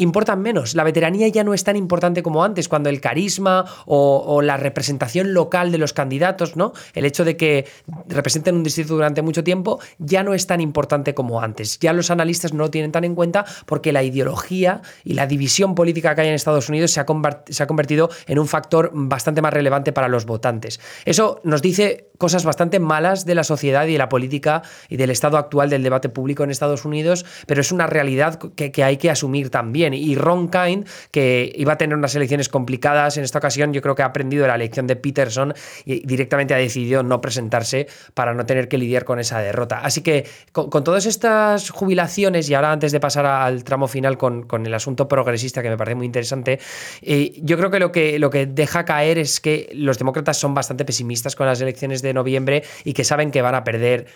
importan 0.00 0.40
menos. 0.40 0.74
La 0.74 0.82
veteranía 0.82 1.28
ya 1.28 1.44
no 1.44 1.54
es 1.54 1.62
tan 1.62 1.76
importante 1.76 2.22
como 2.22 2.42
antes, 2.42 2.68
cuando 2.68 2.88
el 2.88 3.00
carisma 3.00 3.66
o, 3.86 4.40
la 4.42 4.56
representación 4.56 5.34
local 5.34 5.70
de 5.70 5.78
los 5.78 5.92
candidatos, 5.92 6.56
¿no? 6.56 6.72
El 6.94 7.04
hecho 7.04 7.24
de 7.24 7.36
que 7.36 7.66
representen 8.08 8.54
un 8.54 8.62
distrito 8.62 8.94
durante 8.94 9.20
mucho 9.20 9.44
tiempo 9.44 9.78
ya 9.98 10.22
no 10.22 10.32
es 10.32 10.46
tan 10.46 10.60
importante 10.60 11.14
como 11.14 11.42
antes. 11.42 11.78
Ya 11.78 11.92
los 11.92 12.10
analistas 12.10 12.54
no 12.54 12.64
lo 12.64 12.70
tienen 12.70 12.92
tan 12.92 13.04
en 13.04 13.14
cuenta 13.14 13.44
porque 13.66 13.92
la 13.92 14.02
ideología 14.02 14.80
y 15.04 15.14
la 15.14 15.26
división 15.26 15.74
política 15.74 16.14
que 16.14 16.22
hay 16.22 16.28
en 16.28 16.34
Estados 16.34 16.68
Unidos 16.68 16.92
se 16.92 17.00
ha, 17.00 17.04
convertido 17.04 18.08
en 18.26 18.38
un 18.38 18.48
factor 18.48 18.90
bastante 18.94 19.42
más 19.42 19.52
relevante 19.52 19.92
para 19.92 20.08
los 20.08 20.24
votantes. 20.24 20.80
Eso 21.04 21.40
nos 21.44 21.60
dice 21.60 22.08
cosas 22.16 22.44
bastante 22.44 22.80
malas 22.80 23.26
de 23.26 23.34
la 23.34 23.44
sociedad 23.44 23.86
y 23.86 23.92
de 23.92 23.98
la 23.98 24.08
política 24.08 24.62
y 24.88 24.96
del 24.96 25.10
estado 25.10 25.36
actual 25.36 25.70
del 25.70 25.82
debate 25.82 26.08
público 26.08 26.44
en 26.44 26.50
Estados 26.50 26.84
Unidos, 26.84 27.24
pero 27.46 27.60
es 27.60 27.72
una 27.72 27.86
realidad 27.86 28.38
que 28.38 28.84
hay 28.84 28.96
que 28.96 29.10
asumir 29.10 29.50
también. 29.50 29.89
Y 29.94 30.14
Ron 30.14 30.48
Kind, 30.48 30.86
que 31.10 31.52
iba 31.56 31.74
a 31.74 31.78
tener 31.78 31.96
unas 31.96 32.14
elecciones 32.14 32.48
complicadas 32.48 33.16
en 33.16 33.24
esta 33.24 33.38
ocasión, 33.38 33.72
yo 33.72 33.82
creo 33.82 33.94
que 33.94 34.02
ha 34.02 34.06
aprendido 34.06 34.46
la 34.46 34.56
lección 34.56 34.86
de 34.86 34.96
Peterson 34.96 35.54
y 35.84 36.06
directamente 36.06 36.54
ha 36.54 36.58
decidido 36.58 37.02
no 37.02 37.20
presentarse 37.20 37.86
para 38.14 38.34
no 38.34 38.46
tener 38.46 38.68
que 38.68 38.78
lidiar 38.78 39.04
con 39.04 39.18
esa 39.18 39.40
derrota. 39.40 39.80
Así 39.80 40.02
que 40.02 40.26
con, 40.52 40.70
todas 40.84 41.06
estas 41.06 41.70
jubilaciones, 41.70 42.48
y 42.48 42.54
ahora 42.54 42.72
antes 42.72 42.92
de 42.92 43.00
pasar 43.00 43.26
al 43.26 43.64
tramo 43.64 43.88
final 43.88 44.18
con, 44.18 44.46
el 44.66 44.74
asunto 44.74 45.08
progresista, 45.08 45.62
que 45.62 45.70
me 45.70 45.76
parece 45.76 45.94
muy 45.94 46.06
interesante, 46.06 46.58
eh, 47.02 47.32
yo 47.42 47.56
creo 47.56 47.70
que 47.70 47.78
lo, 47.78 47.92
que 47.92 48.18
lo 48.18 48.30
que 48.30 48.46
deja 48.46 48.84
caer 48.84 49.18
es 49.18 49.40
que 49.40 49.70
los 49.74 49.98
demócratas 49.98 50.36
son 50.36 50.54
bastante 50.54 50.84
pesimistas 50.84 51.36
con 51.36 51.46
las 51.46 51.60
elecciones 51.60 52.02
de 52.02 52.14
noviembre 52.14 52.62
y 52.84 52.92
que 52.92 53.04
saben 53.04 53.30
que 53.30 53.42
van 53.42 53.54
a 53.54 53.64
perder 53.64 54.06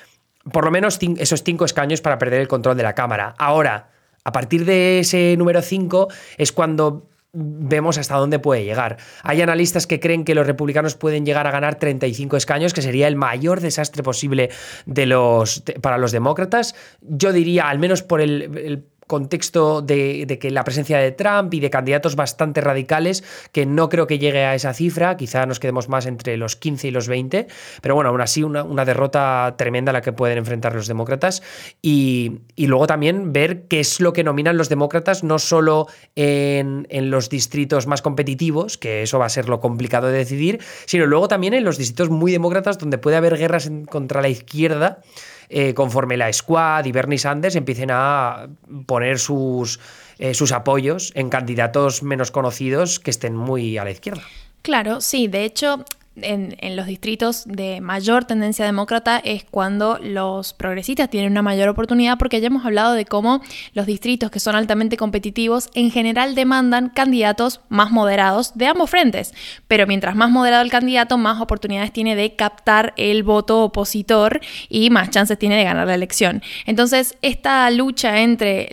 por 0.53 0.65
lo 0.65 0.71
menos 0.71 0.99
esos 1.19 1.43
cinco 1.43 1.65
escaños 1.65 2.01
para 2.01 2.19
perder 2.19 2.41
el 2.41 2.49
control 2.49 2.77
de 2.77 2.83
la 2.83 2.95
Cámara. 2.95 3.35
Ahora, 3.39 3.94
a 4.25 4.33
partir 4.33 4.65
de 4.65 5.01
ese 5.01 5.37
número 5.37 5.63
5 5.63 6.09
es 6.39 6.53
cuando 6.53 7.09
vemos 7.35 7.99
hasta 7.99 8.17
dónde 8.17 8.39
puede 8.39 8.65
llegar. 8.65 8.97
Hay 9.23 9.43
analistas 9.43 9.87
que 9.87 9.99
creen 10.01 10.25
que 10.25 10.35
los 10.35 10.47
republicanos 10.47 10.95
pueden 10.95 11.27
llegar 11.27 11.47
a 11.47 11.51
ganar 11.51 11.75
35 11.75 12.37
escaños, 12.37 12.73
que 12.73 12.81
sería 12.81 13.09
el 13.09 13.17
mayor 13.17 13.61
desastre 13.61 14.03
posible 14.03 14.51
de 14.87 15.07
los, 15.07 15.65
para 15.83 15.99
los 15.99 16.13
demócratas. 16.13 16.75
Yo 17.01 17.33
diría, 17.33 17.69
al 17.69 17.81
menos 17.81 18.03
por 18.03 18.21
el 18.21 18.85
contexto 19.07 19.83
de, 19.83 20.39
que 20.41 20.51
la 20.51 20.65
presencia 20.65 20.99
de 20.99 21.13
Trump 21.13 21.53
y 21.55 21.61
de 21.61 21.71
candidatos 21.71 22.17
bastante 22.17 22.61
radicales, 22.61 23.25
que 23.53 23.67
no 23.67 23.89
creo 23.89 24.07
que 24.07 24.19
llegue 24.19 24.45
a 24.45 24.55
esa 24.55 24.75
cifra, 24.75 25.17
quizá 25.17 25.47
nos 25.47 25.61
quedemos 25.61 25.89
más 25.89 26.07
entre 26.07 26.37
los 26.37 26.57
15 26.57 26.89
y 26.89 26.91
los 26.91 27.09
20, 27.09 27.47
pero 27.81 27.95
bueno, 27.95 28.11
aún 28.11 28.21
así 28.21 28.43
una, 28.43 28.85
derrota 28.85 29.55
tremenda 29.57 29.93
la 29.93 30.03
que 30.03 30.13
pueden 30.13 30.39
enfrentar 30.39 30.75
los 30.75 30.87
demócratas 30.87 31.43
y, 31.81 32.41
luego 32.57 32.87
también 32.87 33.33
ver 33.33 33.67
qué 33.69 33.81
es 33.81 34.01
lo 34.01 34.13
que 34.13 34.25
nominan 34.25 34.57
los 34.57 34.69
demócratas, 34.69 35.23
no 35.25 35.39
solo 35.39 35.87
en, 36.17 36.87
en 36.91 37.11
los 37.11 37.29
distritos 37.29 37.87
más 37.87 38.03
competitivos, 38.03 38.79
que 38.79 39.03
eso 39.03 39.19
va 39.19 39.27
a 39.27 39.31
ser 39.31 39.49
lo 39.49 39.61
complicado 39.61 40.09
de 40.09 40.19
decidir, 40.19 40.61
sino 40.87 41.07
luego 41.07 41.29
también 41.29 41.55
en 41.55 41.65
los 41.65 41.79
distritos 41.79 42.11
muy 42.11 42.33
demócratas 42.33 42.79
donde 42.79 42.99
puede 42.99 43.17
haber 43.17 43.37
guerras 43.37 43.71
contra 43.89 44.23
la 44.23 44.29
izquierda. 44.29 45.01
Eh, 45.49 45.75
conforme 45.75 46.17
la 46.17 46.33
Squad 46.33 46.85
y 46.87 46.93
Bernie 46.93 47.19
Sanders 47.19 47.57
empiecen 47.57 47.91
a 47.93 48.49
poner 48.87 49.19
sus, 49.19 49.81
eh, 50.19 50.35
sus 50.35 50.53
apoyos 50.53 51.13
en 51.15 51.29
candidatos 51.29 52.03
menos 52.03 52.31
conocidos 52.31 52.99
que 53.01 53.11
estén 53.11 53.37
muy 53.37 53.79
a 53.79 53.85
la 53.85 53.91
izquierda. 53.91 54.23
Claro, 54.63 55.01
sí, 55.01 55.29
de 55.29 55.45
hecho, 55.45 55.85
en, 56.17 56.77
los 56.77 56.87
distritos 56.87 57.45
de 57.47 57.81
mayor 57.81 58.25
tendencia 58.25 58.65
demócrata 58.65 59.19
es 59.19 59.45
cuando 59.45 59.99
los 60.03 60.53
progresistas 60.53 61.11
tienen 61.11 61.33
una 61.33 61.43
mayor 61.43 61.69
oportunidad 61.69 62.19
porque 62.19 62.41
ya 62.41 62.47
hemos 62.47 62.65
hablado 62.65 62.95
de 62.95 63.05
cómo 63.05 63.43
los 63.73 63.87
distritos 63.87 64.31
que 64.31 64.41
son 64.41 64.55
altamente 64.55 64.97
competitivos 64.97 65.69
en 65.75 65.91
general 65.91 66.35
demandan 66.35 66.91
candidatos 66.91 67.61
más 67.69 67.91
moderados 67.91 68.57
de 68.57 68.67
ambos 68.67 68.91
frentes, 68.91 69.35
pero 69.67 69.87
mientras 69.87 70.15
más 70.15 70.31
moderado 70.31 70.63
el 70.63 70.71
candidato 70.71 71.19
más 71.19 71.41
oportunidades 71.41 71.93
tiene 71.93 72.17
de 72.17 72.37
captar 72.37 72.95
el 72.97 73.23
voto 73.23 73.63
opositor 73.63 74.41
y 74.69 74.91
más 74.91 75.11
chances 75.11 75.39
tiene 75.39 75.57
de 75.57 75.65
ganar 75.65 75.87
la 75.87 75.95
elección. 75.95 76.43
Entonces 76.67 77.17
esta 77.23 77.69
lucha 77.71 78.21
entre 78.21 78.69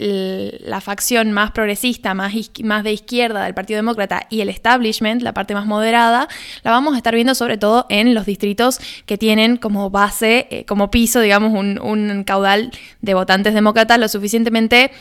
la 0.61 0.81
facción 0.81 1.31
más 1.31 1.51
progresista, 1.51 2.13
más, 2.13 2.33
más 2.63 2.83
de 2.83 2.93
izquierda 2.93 3.43
del 3.43 3.53
Partido 3.53 3.77
Demócrata 3.77 4.27
y 4.29 4.41
el 4.41 4.49
establishment, 4.49 5.21
la 5.21 5.33
parte 5.33 5.53
más 5.53 5.65
moderada, 5.65 6.27
la 6.63 6.71
vamos 6.71 6.93
a 6.93 6.97
estar 6.97 7.15
viendo 7.15 7.30
sobre 7.35 7.57
todo 7.57 7.85
en 7.89 8.13
los 8.13 8.25
distritos 8.25 8.79
que 9.05 9.17
tienen 9.17 9.57
como 9.57 9.89
base, 9.89 10.47
eh, 10.49 10.65
como 10.65 10.91
piso, 10.91 11.19
digamos, 11.19 11.53
un, 11.53 12.23
caudal 12.25 12.71
de 13.01 13.13
votantes 13.13 13.53
demócratas 13.53 13.97
lo 13.97 14.07
suficientemente 14.07 14.91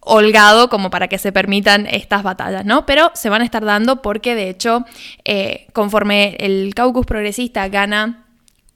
holgado 0.00 0.68
como 0.68 0.90
para 0.90 1.08
que 1.08 1.18
se 1.18 1.32
permitan 1.32 1.86
estas 1.86 2.22
batallas, 2.22 2.64
¿no? 2.64 2.86
Pero 2.86 3.10
se 3.14 3.30
van 3.30 3.42
a 3.42 3.44
estar 3.44 3.64
dando 3.64 4.02
porque 4.02 4.34
de 4.34 4.50
hecho, 4.50 4.84
eh, 5.24 5.66
conforme 5.72 6.36
el 6.38 6.74
caucus 6.74 7.06
progresista 7.06 7.68
gana 7.68 8.25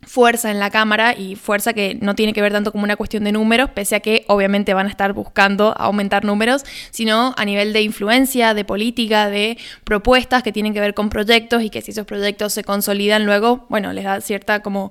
fuerza 0.02 0.50
en 0.50 0.58
la 0.58 0.70
Cámara 0.70 1.14
y 1.16 1.36
fuerza 1.36 1.72
que 1.72 1.96
no 2.00 2.14
tiene 2.14 2.32
que 2.32 2.40
ver 2.40 2.52
tanto 2.52 2.72
como 2.72 2.84
una 2.84 2.96
cuestión 2.96 3.24
de 3.24 3.32
números, 3.32 3.70
pese 3.70 3.96
a 3.96 4.00
que 4.00 4.24
obviamente 4.28 4.74
van 4.74 4.86
a 4.86 4.90
estar 4.90 5.12
buscando 5.12 5.74
aumentar 5.76 6.24
números, 6.24 6.64
sino 6.90 7.34
a 7.36 7.44
nivel 7.44 7.72
de 7.72 7.82
influencia, 7.82 8.54
de 8.54 8.64
política, 8.64 9.28
de 9.28 9.58
propuestas 9.84 10.42
que 10.42 10.52
tienen 10.52 10.74
que 10.74 10.80
ver 10.80 10.94
con 10.94 11.10
proyectos 11.10 11.62
y 11.62 11.70
que 11.70 11.82
si 11.82 11.90
esos 11.90 12.06
proyectos 12.06 12.52
se 12.52 12.64
consolidan 12.64 13.26
luego, 13.26 13.66
bueno, 13.68 13.92
les 13.92 14.04
da 14.04 14.20
cierta 14.20 14.60
como 14.60 14.90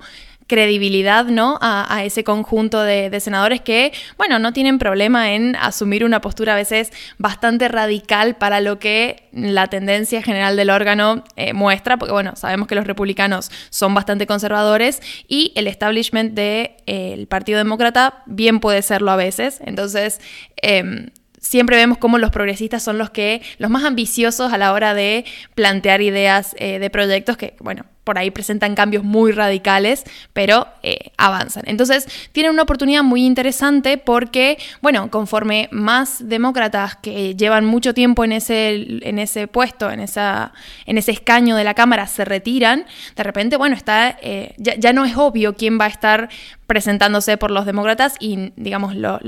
credibilidad 0.49 1.25
¿no? 1.25 1.57
a, 1.61 2.03
ese 2.03 2.25
conjunto 2.25 2.81
de, 2.81 3.17
senadores 3.21 3.61
que, 3.61 3.93
bueno, 4.17 4.39
no 4.39 4.51
tienen 4.51 4.79
problema 4.79 5.31
en 5.33 5.55
asumir 5.55 6.03
una 6.03 6.21
postura 6.21 6.53
a 6.53 6.55
veces 6.55 6.91
bastante 7.17 7.67
radical 7.67 8.35
para 8.35 8.59
lo 8.59 8.79
que 8.79 9.29
la 9.31 9.67
tendencia 9.67 10.21
general 10.21 10.57
del 10.57 10.71
órgano 10.71 11.23
eh, 11.35 11.53
muestra, 11.53 11.97
porque, 11.97 12.11
bueno, 12.11 12.35
sabemos 12.35 12.67
que 12.67 12.75
los 12.75 12.87
republicanos 12.87 13.51
son 13.69 13.93
bastante 13.93 14.25
conservadores 14.25 15.01
y 15.27 15.53
el 15.55 15.67
establishment 15.67 16.33
del 16.33 16.75
de, 16.85 17.27
Partido 17.29 17.59
Demócrata 17.59 18.23
bien 18.25 18.59
puede 18.59 18.81
serlo 18.81 19.11
a 19.11 19.15
veces. 19.15 19.59
Entonces, 19.63 20.19
em, 20.57 21.11
siempre 21.39 21.77
vemos 21.77 21.99
cómo 21.99 22.17
los 22.17 22.31
progresistas 22.31 22.81
son 22.81 22.97
los 22.97 23.11
que 23.11 23.43
los 23.59 23.69
más 23.69 23.83
ambiciosos 23.83 24.51
a 24.51 24.57
la 24.57 24.73
hora 24.73 24.95
de 24.95 25.25
plantear 25.53 26.01
ideas 26.01 26.55
eh, 26.57 26.79
de 26.79 26.89
proyectos 26.89 27.37
que, 27.37 27.55
bueno, 27.59 27.85
por 28.09 28.17
ahí 28.17 28.31
presentan 28.31 28.73
cambios 28.73 29.03
muy 29.03 29.31
radicales, 29.31 30.03
pero 30.33 30.65
eh, 30.81 31.11
avanzan. 31.15 31.61
Entonces, 31.67 32.07
tienen 32.31 32.51
una 32.51 32.63
oportunidad 32.63 33.03
muy 33.03 33.23
interesante 33.23 33.99
porque, 33.99 34.57
bueno, 34.81 35.11
conforme 35.11 35.69
más 35.71 36.27
demócratas 36.27 36.95
que 36.95 37.35
llevan 37.35 37.65
mucho 37.65 37.93
tiempo 37.93 38.23
en 38.23 38.31
ese, 38.31 39.07
en 39.07 39.19
ese 39.19 39.45
puesto, 39.45 39.91
en, 39.91 39.99
esa, 39.99 40.53
en 40.87 40.97
ese 40.97 41.11
escaño 41.11 41.55
de 41.55 41.63
la 41.63 41.75
Cámara, 41.75 42.07
se 42.07 42.25
retiran, 42.25 42.87
de 43.15 43.23
repente, 43.23 43.57
bueno, 43.57 43.75
está, 43.75 44.17
eh, 44.23 44.55
ya, 44.57 44.91
no 44.91 45.05
es 45.05 45.15
obvio 45.15 45.53
quién 45.53 45.79
va 45.79 45.85
a 45.85 45.89
estar 45.89 46.29
presentándose 46.65 47.35
por 47.37 47.49
los 47.49 47.65
demócratas 47.65 48.15
y, 48.19 48.53
digamos, 48.55 48.95
los, 48.95 49.19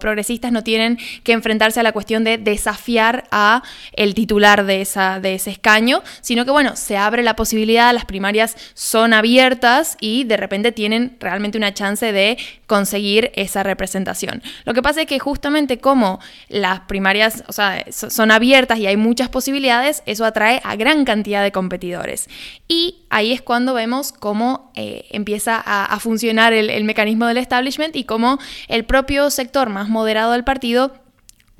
progresistas 0.00 0.52
no 0.52 0.62
tienen 0.62 0.98
que 1.22 1.32
enfrentarse 1.32 1.80
a 1.80 1.82
la 1.82 1.92
cuestión 1.92 2.24
de 2.24 2.38
desafiar 2.38 3.24
a 3.30 3.62
el 3.92 4.14
titular 4.14 4.64
de, 4.64 4.80
esa, 4.80 5.20
de 5.20 5.34
ese 5.34 5.50
escaño, 5.50 6.02
sino 6.22 6.46
que, 6.46 6.50
bueno, 6.50 6.74
se 6.74 6.96
abre 6.96 7.22
la 7.22 7.36
posibilidad 7.36 7.85
las 7.92 8.04
primarias 8.04 8.56
son 8.74 9.12
abiertas 9.12 9.96
y 10.00 10.24
de 10.24 10.36
repente 10.36 10.72
tienen 10.72 11.16
realmente 11.20 11.58
una 11.58 11.74
chance 11.74 12.12
de 12.12 12.38
conseguir 12.66 13.32
esa 13.34 13.62
representación. 13.62 14.42
Lo 14.64 14.74
que 14.74 14.82
pasa 14.82 15.02
es 15.02 15.06
que 15.06 15.18
justamente 15.18 15.78
como 15.78 16.20
las 16.48 16.80
primarias 16.80 17.44
o 17.46 17.52
sea, 17.52 17.84
son 17.90 18.30
abiertas 18.30 18.78
y 18.78 18.86
hay 18.86 18.96
muchas 18.96 19.28
posibilidades, 19.28 20.02
eso 20.06 20.24
atrae 20.24 20.60
a 20.64 20.76
gran 20.76 21.04
cantidad 21.04 21.42
de 21.42 21.52
competidores. 21.52 22.28
Y 22.68 23.06
ahí 23.10 23.32
es 23.32 23.42
cuando 23.42 23.74
vemos 23.74 24.12
cómo 24.12 24.72
eh, 24.74 25.06
empieza 25.10 25.62
a, 25.64 25.98
funcionar 26.00 26.52
el 26.52 26.84
mecanismo 26.84 27.26
del 27.26 27.38
establishment 27.38 27.96
y 27.96 28.04
cómo 28.04 28.38
el 28.68 28.84
propio 28.84 29.30
sector 29.30 29.70
más 29.70 29.88
moderado 29.88 30.32
del 30.32 30.44
partido 30.44 30.92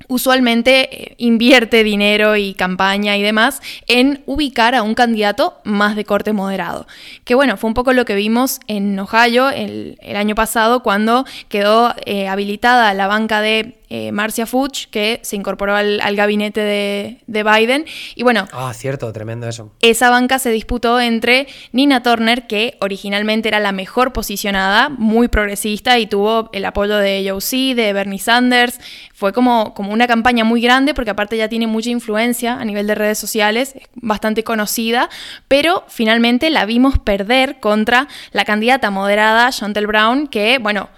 usualmente 0.07 0.89
eh, 0.91 1.15
invierte 1.17 1.83
dinero 1.83 2.35
y 2.35 2.53
campaña 2.53 3.17
y 3.17 3.21
demás 3.21 3.61
en 3.87 4.21
ubicar 4.25 4.75
a 4.75 4.83
un 4.83 4.93
candidato 4.93 5.57
más 5.63 5.95
de 5.95 6.05
corte 6.05 6.33
moderado. 6.33 6.87
Que 7.23 7.35
bueno, 7.35 7.57
fue 7.57 7.69
un 7.69 7.73
poco 7.73 7.93
lo 7.93 8.05
que 8.05 8.15
vimos 8.15 8.59
en 8.67 8.99
Ohio 8.99 9.49
el, 9.49 9.97
año 10.15 10.35
pasado 10.35 10.81
cuando 10.81 11.25
quedó 11.47 11.93
eh, 12.05 12.27
habilitada 12.27 12.93
la 12.93 13.07
banca 13.07 13.41
de 13.41 13.77
eh, 13.89 14.11
Marcia 14.11 14.45
Fuchs, 14.45 14.87
que 14.87 15.19
se 15.23 15.35
incorporó 15.35 15.75
al, 15.75 16.15
gabinete 16.15 16.61
de, 16.61 17.43
Biden. 17.43 17.85
Y 18.15 18.23
bueno. 18.23 18.47
Ah, 18.51 18.73
cierto, 18.73 19.11
tremendo 19.13 19.47
eso. 19.47 19.71
Esa 19.81 20.09
banca 20.09 20.39
se 20.39 20.51
disputó 20.51 20.99
entre 20.99 21.47
Nina 21.71 22.03
Turner, 22.03 22.47
que 22.47 22.77
originalmente 22.81 23.47
era 23.47 23.59
la 23.59 23.71
mejor 23.71 24.13
posicionada, 24.13 24.89
muy 24.89 25.27
progresista 25.27 25.99
y 25.99 26.07
tuvo 26.07 26.49
el 26.53 26.65
apoyo 26.65 26.97
de 26.97 27.25
Joe 27.27 27.75
de 27.75 27.93
Bernie 27.93 28.19
Sanders. 28.19 28.79
Fue 29.13 29.33
como, 29.33 29.73
como 29.73 29.93
una 29.93 30.07
campaña 30.07 30.43
muy 30.43 30.61
grande, 30.61 30.93
porque 30.93 31.11
aparte 31.11 31.37
ya 31.37 31.47
tiene 31.49 31.67
mucha 31.67 31.89
influencia 31.89 32.53
a 32.53 32.65
nivel 32.65 32.87
de 32.87 32.95
redes 32.95 33.17
sociales, 33.17 33.73
es 33.75 33.83
bastante 33.95 34.43
conocida, 34.43 35.09
pero 35.47 35.85
finalmente 35.87 36.49
la 36.49 36.65
vimos 36.65 36.99
perder 36.99 37.59
contra 37.59 38.07
la 38.31 38.45
candidata 38.45 38.91
moderada, 38.91 39.49
Chantel 39.51 39.87
Brown, 39.87 40.27
que, 40.27 40.59
bueno, 40.59 40.89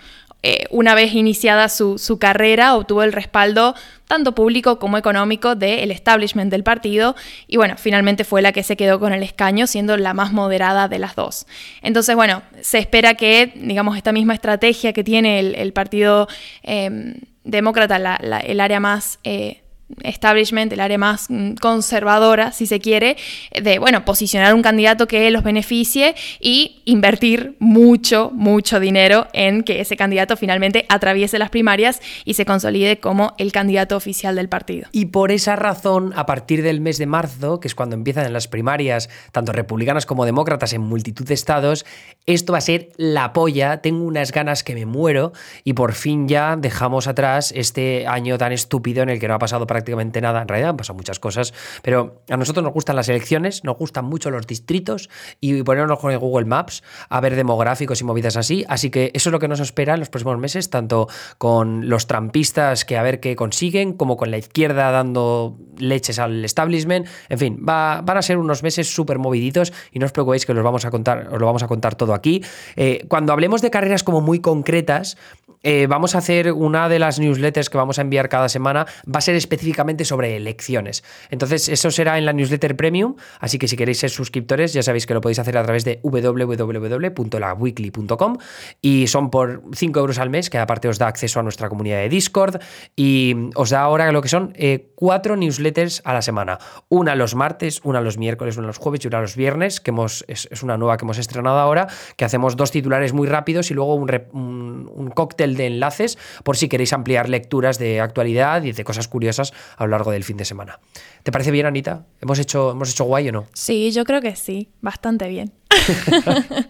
eh, 0.42 0.66
una 0.70 0.96
vez 0.96 1.14
iniciada 1.14 1.68
su, 1.68 2.18
carrera, 2.20 2.76
obtuvo 2.76 3.04
el 3.04 3.12
respaldo 3.12 3.76
tanto 4.08 4.34
público 4.34 4.80
como 4.80 4.98
económico 4.98 5.56
del 5.56 5.92
establishment 5.92 6.50
del 6.50 6.64
partido 6.64 7.16
y 7.48 7.58
bueno, 7.58 7.76
finalmente 7.78 8.24
fue 8.24 8.42
la 8.42 8.52
que 8.52 8.64
se 8.64 8.78
quedó 8.78 9.00
con 9.00 9.14
el 9.14 9.22
escaño, 9.22 9.68
siendo 9.68 9.98
la 9.98 10.14
más 10.14 10.32
moderada 10.32 10.88
de 10.88 10.98
las 10.98 11.16
dos. 11.16 11.46
Entonces, 11.82 12.16
bueno, 12.16 12.42
se 12.62 12.78
espera 12.78 13.16
que, 13.16 13.52
digamos, 13.56 13.98
esta 13.98 14.12
misma 14.12 14.34
estrategia 14.34 14.94
que 14.94 15.04
tiene 15.04 15.40
el, 15.40 15.74
Partido 15.74 16.28
em, 16.64 17.16
Demócrata, 17.44 17.98
el 18.44 18.60
área 18.60 18.80
más... 18.80 19.20
Eh, 19.24 19.62
establishment, 20.04 20.72
el 20.72 20.80
área 20.80 20.98
más 20.98 21.28
mm, 21.30 21.54
conservadora, 21.56 22.52
si 22.52 22.66
se 22.66 22.80
quiere, 22.80 23.18
de, 23.62 23.80
bueno, 23.80 24.06
posicionar 24.06 24.54
un 24.54 24.62
candidato 24.62 25.08
que 25.08 25.30
los 25.32 25.44
beneficie 25.44 26.16
y 26.40 26.82
invertir 26.86 27.56
mucho, 27.60 28.32
mucho 28.34 28.80
dinero 28.80 29.28
en 29.34 29.64
que 29.64 29.82
ese 29.82 29.96
candidato 29.98 30.38
finalmente 30.38 30.86
atraviese 30.90 31.40
las 31.40 31.50
primarias 31.50 32.02
y 32.26 32.36
se 32.36 32.46
consolide 32.46 33.00
como 33.00 33.34
el 33.38 33.52
candidato 33.52 33.96
oficial 33.96 34.36
del 34.36 34.50
partido. 34.50 34.88
Y 34.92 35.06
por 35.06 35.32
esa 35.32 35.56
razón, 35.56 36.14
a 36.16 36.26
partir 36.26 36.64
del 36.64 36.82
mes 36.82 36.98
de 36.98 37.06
marzo, 37.06 37.60
que 37.60 37.68
es 37.68 37.76
cuando 37.76 37.96
empiezan 37.96 38.32
las 38.32 38.48
primarias, 38.48 39.10
tanto 39.32 39.52
republicanas 39.52 40.06
como 40.06 40.26
demócratas 40.26 40.74
en 40.74 40.82
multitud 40.82 41.26
de 41.26 41.34
estados, 41.34 41.86
esto 42.26 42.54
va 42.54 42.60
a 42.60 42.62
ser 42.62 42.90
la 42.98 43.34
polla, 43.34 43.82
tengo 43.82 44.04
unas 44.04 44.32
ganas 44.32 44.64
que 44.64 44.76
me 44.76 44.86
muero 44.86 45.34
y 45.64 45.74
por 45.74 45.94
fin 45.94 46.28
ya 46.28 46.56
dejamos 46.56 47.08
atrás 47.08 47.52
este 47.56 48.08
año 48.08 48.38
tan 48.38 48.52
estúpido 48.52 49.04
en 49.04 49.10
el 49.10 49.20
que 49.20 49.28
no 49.28 49.36
ha 49.36 49.40
pasado 49.40 49.68
para 49.68 49.79
prácticamente 49.80 50.20
nada. 50.20 50.42
En 50.42 50.48
realidad 50.48 50.72
han 50.72 50.78
pasado 50.78 50.98
muchas 50.98 51.20
cosas, 51.20 51.54
pero 51.82 52.22
a 52.30 52.38
nosotros 52.38 52.64
nos 52.64 52.74
gustan 52.74 52.96
las 52.96 53.08
elecciones, 53.08 53.64
nos 53.64 53.78
gustan 53.78 54.06
mucho 54.06 54.30
los 54.30 54.46
distritos 54.46 55.10
y 55.40 55.64
ponernos 55.64 56.00
con 56.00 56.12
el 56.12 56.20
Google 56.20 56.46
Maps 56.46 56.84
a 57.08 57.22
ver 57.22 57.36
demográficos 57.36 58.02
y 58.02 58.04
movidas 58.04 58.36
así. 58.36 58.66
Así 58.68 58.90
que 58.90 59.12
eso 59.14 59.30
es 59.30 59.32
lo 59.32 59.40
que 59.40 59.48
nos 59.48 59.60
espera 59.62 59.94
en 59.94 60.00
los 60.02 60.10
próximos 60.10 60.38
meses, 60.38 60.70
tanto 60.70 61.08
con 61.38 61.88
los 61.90 62.08
trampistas 62.08 62.84
que 62.84 62.98
a 62.98 63.04
ver 63.04 63.20
qué 63.20 63.36
consiguen, 63.36 63.94
como 63.94 64.18
con 64.18 64.32
la 64.32 64.38
izquierda 64.38 64.92
dando 64.92 65.58
leches 65.78 66.20
al 66.20 66.44
establishment. 66.44 67.08
En 67.30 67.38
fin, 67.38 67.66
va, 67.68 68.02
van 68.02 68.18
a 68.18 68.22
ser 68.22 68.38
unos 68.38 68.64
meses 68.64 68.94
súper 68.94 69.18
moviditos 69.18 69.72
y 69.92 70.00
no 70.00 70.06
os 70.06 70.12
preocupéis 70.12 70.46
que 70.46 70.54
los 70.54 70.64
vamos 70.64 70.84
a 70.86 70.92
contar, 70.92 71.30
os 71.32 71.40
lo 71.40 71.46
vamos 71.46 71.64
a 71.64 71.68
contar 71.68 71.96
todo 71.96 72.14
aquí. 72.14 72.44
Eh, 72.76 73.06
cuando 73.08 73.32
hablemos 73.32 73.62
de 73.62 73.70
carreras 73.70 74.04
como 74.04 74.20
muy 74.20 74.40
concretas, 74.40 75.18
eh, 75.64 75.88
vamos 75.88 76.16
a 76.16 76.20
hacer 76.20 76.54
una 76.54 76.88
de 76.90 77.00
las 77.00 77.20
newsletters 77.20 77.70
que 77.70 77.78
vamos 77.78 78.00
a 78.00 78.02
enviar 78.02 78.30
cada 78.30 78.48
semana, 78.50 78.88
va 79.06 79.20
a 79.20 79.22
ser 79.22 79.36
específicamente 79.36 80.06
sobre 80.06 80.36
elecciones. 80.36 81.04
Entonces, 81.30 81.68
eso 81.68 81.92
será 81.92 82.18
en 82.18 82.26
la 82.26 82.34
newsletter 82.34 82.76
premium, 82.76 83.16
así 83.40 83.60
que 83.60 83.68
si 83.68 83.76
queréis 83.76 84.00
ser 84.00 84.10
suscriptores, 84.10 84.74
ya 84.74 84.82
sabéis 84.84 85.06
que 85.06 85.14
lo 85.14 85.22
podéis 85.22 85.40
hacer 85.40 85.58
a 85.58 85.64
través 85.64 85.84
de 85.84 86.00
www.laweekly.com 86.04 88.38
y 88.82 89.08
son 89.08 89.30
por 89.30 89.64
5 89.74 90.00
euros 90.00 90.18
al 90.20 90.30
mes, 90.30 90.50
que 90.50 90.58
aparte 90.58 90.88
os 90.88 90.98
da 90.98 91.08
acceso 91.08 91.40
a 91.40 91.44
nuestra 91.44 91.68
comunidad 91.70 91.98
de 91.98 92.10
Discord 92.10 92.62
y 92.96 93.36
os 93.56 93.70
da 93.70 93.82
ahora 93.82 94.12
lo 94.12 94.22
que 94.22 94.30
son 94.30 94.54
eh, 94.56 94.92
cuatro 94.96 95.36
newsletters 95.36 96.02
a 96.06 96.14
la 96.14 96.22
semana. 96.22 96.60
Una 96.88 97.16
los 97.16 97.36
martes, 97.36 97.82
una 97.84 98.00
los 98.02 98.18
miércoles, 98.18 98.58
una 98.58 98.68
los 98.68 98.78
jueves 98.78 99.04
y 99.04 99.08
una 99.08 99.22
los 99.22 99.36
viernes, 99.36 99.82
que 99.82 99.92
hemos, 99.92 100.24
es, 100.28 100.48
una 100.64 100.78
nueva 100.78 100.98
que 100.98 101.06
hemos 101.06 101.18
estrenado 101.18 101.60
ahora, 101.60 101.88
que 102.16 102.26
hacemos 102.26 102.56
dos 102.56 102.72
titulares 102.72 103.14
muy 103.14 103.28
rápidos 103.28 103.72
y 103.72 103.74
luego 103.74 103.96
un 103.96 105.12
cóctel 105.16 105.49
de 105.56 105.68
enlaces 105.68 106.18
por 106.44 106.58
si 106.58 106.68
queréis 106.70 106.94
ampliar 106.94 107.30
lecturas 107.30 107.80
de 107.80 108.00
actualidad 108.02 108.64
y 108.64 108.72
de 108.72 108.84
cosas 108.84 109.08
curiosas 109.08 109.54
a 109.78 109.86
lo 109.86 109.92
largo 109.92 110.12
del 110.12 110.24
fin 110.24 110.38
de 110.38 110.46
semana. 110.46 110.80
¿Te 111.24 111.32
parece 111.32 111.52
bien, 111.52 111.66
Anita? 111.66 112.06
¿Hemos 112.22 112.40
hecho, 112.40 112.72
hemos 112.72 112.92
hecho 112.92 113.04
guay 113.06 113.30
o 113.30 113.32
no? 113.32 113.48
Sí, 113.54 113.92
yo 113.92 114.06
creo 114.06 114.22
que 114.22 114.36
sí, 114.36 114.70
bastante 114.82 115.28
bien. 115.28 115.52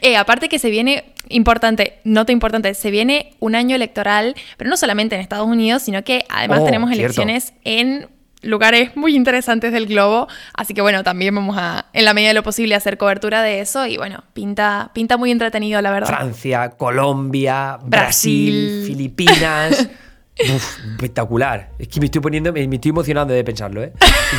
Eh, 0.00 0.16
aparte 0.16 0.48
que 0.48 0.58
se 0.58 0.70
viene, 0.70 1.12
importante, 1.28 1.98
nota 2.04 2.32
importante, 2.32 2.72
se 2.74 2.90
viene 2.90 3.34
un 3.38 3.54
año 3.54 3.76
electoral, 3.76 4.34
pero 4.56 4.70
no 4.70 4.76
solamente 4.78 5.14
en 5.14 5.20
Estados 5.20 5.46
Unidos, 5.46 5.82
sino 5.82 6.02
que 6.04 6.24
además 6.30 6.60
Oh, 6.62 6.64
tenemos 6.64 6.88
cierto. 6.90 7.04
elecciones 7.20 7.52
en 7.64 8.08
lugares 8.42 8.96
muy 8.96 9.16
interesantes 9.16 9.72
del 9.72 9.86
globo. 9.86 10.28
Así 10.54 10.74
que 10.74 10.82
bueno, 10.82 11.02
también 11.02 11.34
vamos 11.34 11.56
a, 11.58 11.86
en 11.92 12.04
la 12.04 12.14
medida 12.14 12.28
de 12.28 12.34
lo 12.34 12.42
posible, 12.42 12.74
hacer 12.74 12.98
cobertura 12.98 13.42
de 13.42 13.60
eso. 13.60 13.86
Y 13.86 13.96
bueno, 13.96 14.24
pinta, 14.34 14.90
pinta 14.92 15.16
muy 15.16 15.30
entretenido, 15.30 15.80
la 15.80 15.90
verdad. 15.90 16.08
Francia, 16.08 16.70
Colombia, 16.70 17.78
Brasil, 17.82 18.80
Brasil. 18.80 18.86
Filipinas. 18.86 19.88
Uf, 20.54 20.78
espectacular. 20.92 21.70
Es 21.78 21.88
que 21.88 22.00
me 22.00 22.06
estoy 22.06 22.20
poniendo, 22.20 22.52
me, 22.52 22.66
me 22.66 22.76
estoy 22.76 22.90
emocionando 22.90 23.34
de 23.34 23.44
pensarlo, 23.44 23.82
¿eh? 23.82 23.92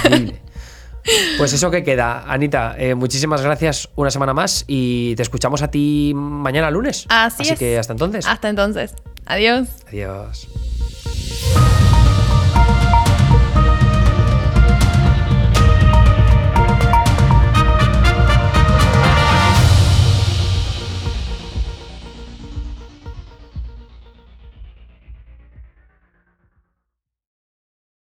Increíble. 0.04 0.42
Pues 1.38 1.54
eso 1.54 1.70
que 1.70 1.84
queda. 1.84 2.24
Anita, 2.32 2.76
eh, 2.78 2.96
muchísimas 2.96 3.42
gracias 3.42 3.89
una 3.96 4.10
semana 4.10 4.34
más 4.34 4.63
y 4.68 5.16
te 5.16 5.24
escuchamos 5.24 5.62
a 5.62 5.70
ti 5.70 6.13
mañana 6.16 6.72
lunes. 6.72 7.06
Así, 7.10 7.44
es. 7.44 7.60
que 7.60 7.78
hasta 7.78 7.94
entonces. 7.94 8.26
Hasta 8.26 8.50
entonces. 8.50 8.96
Adiós. 9.26 9.68
Adiós. 9.88 10.48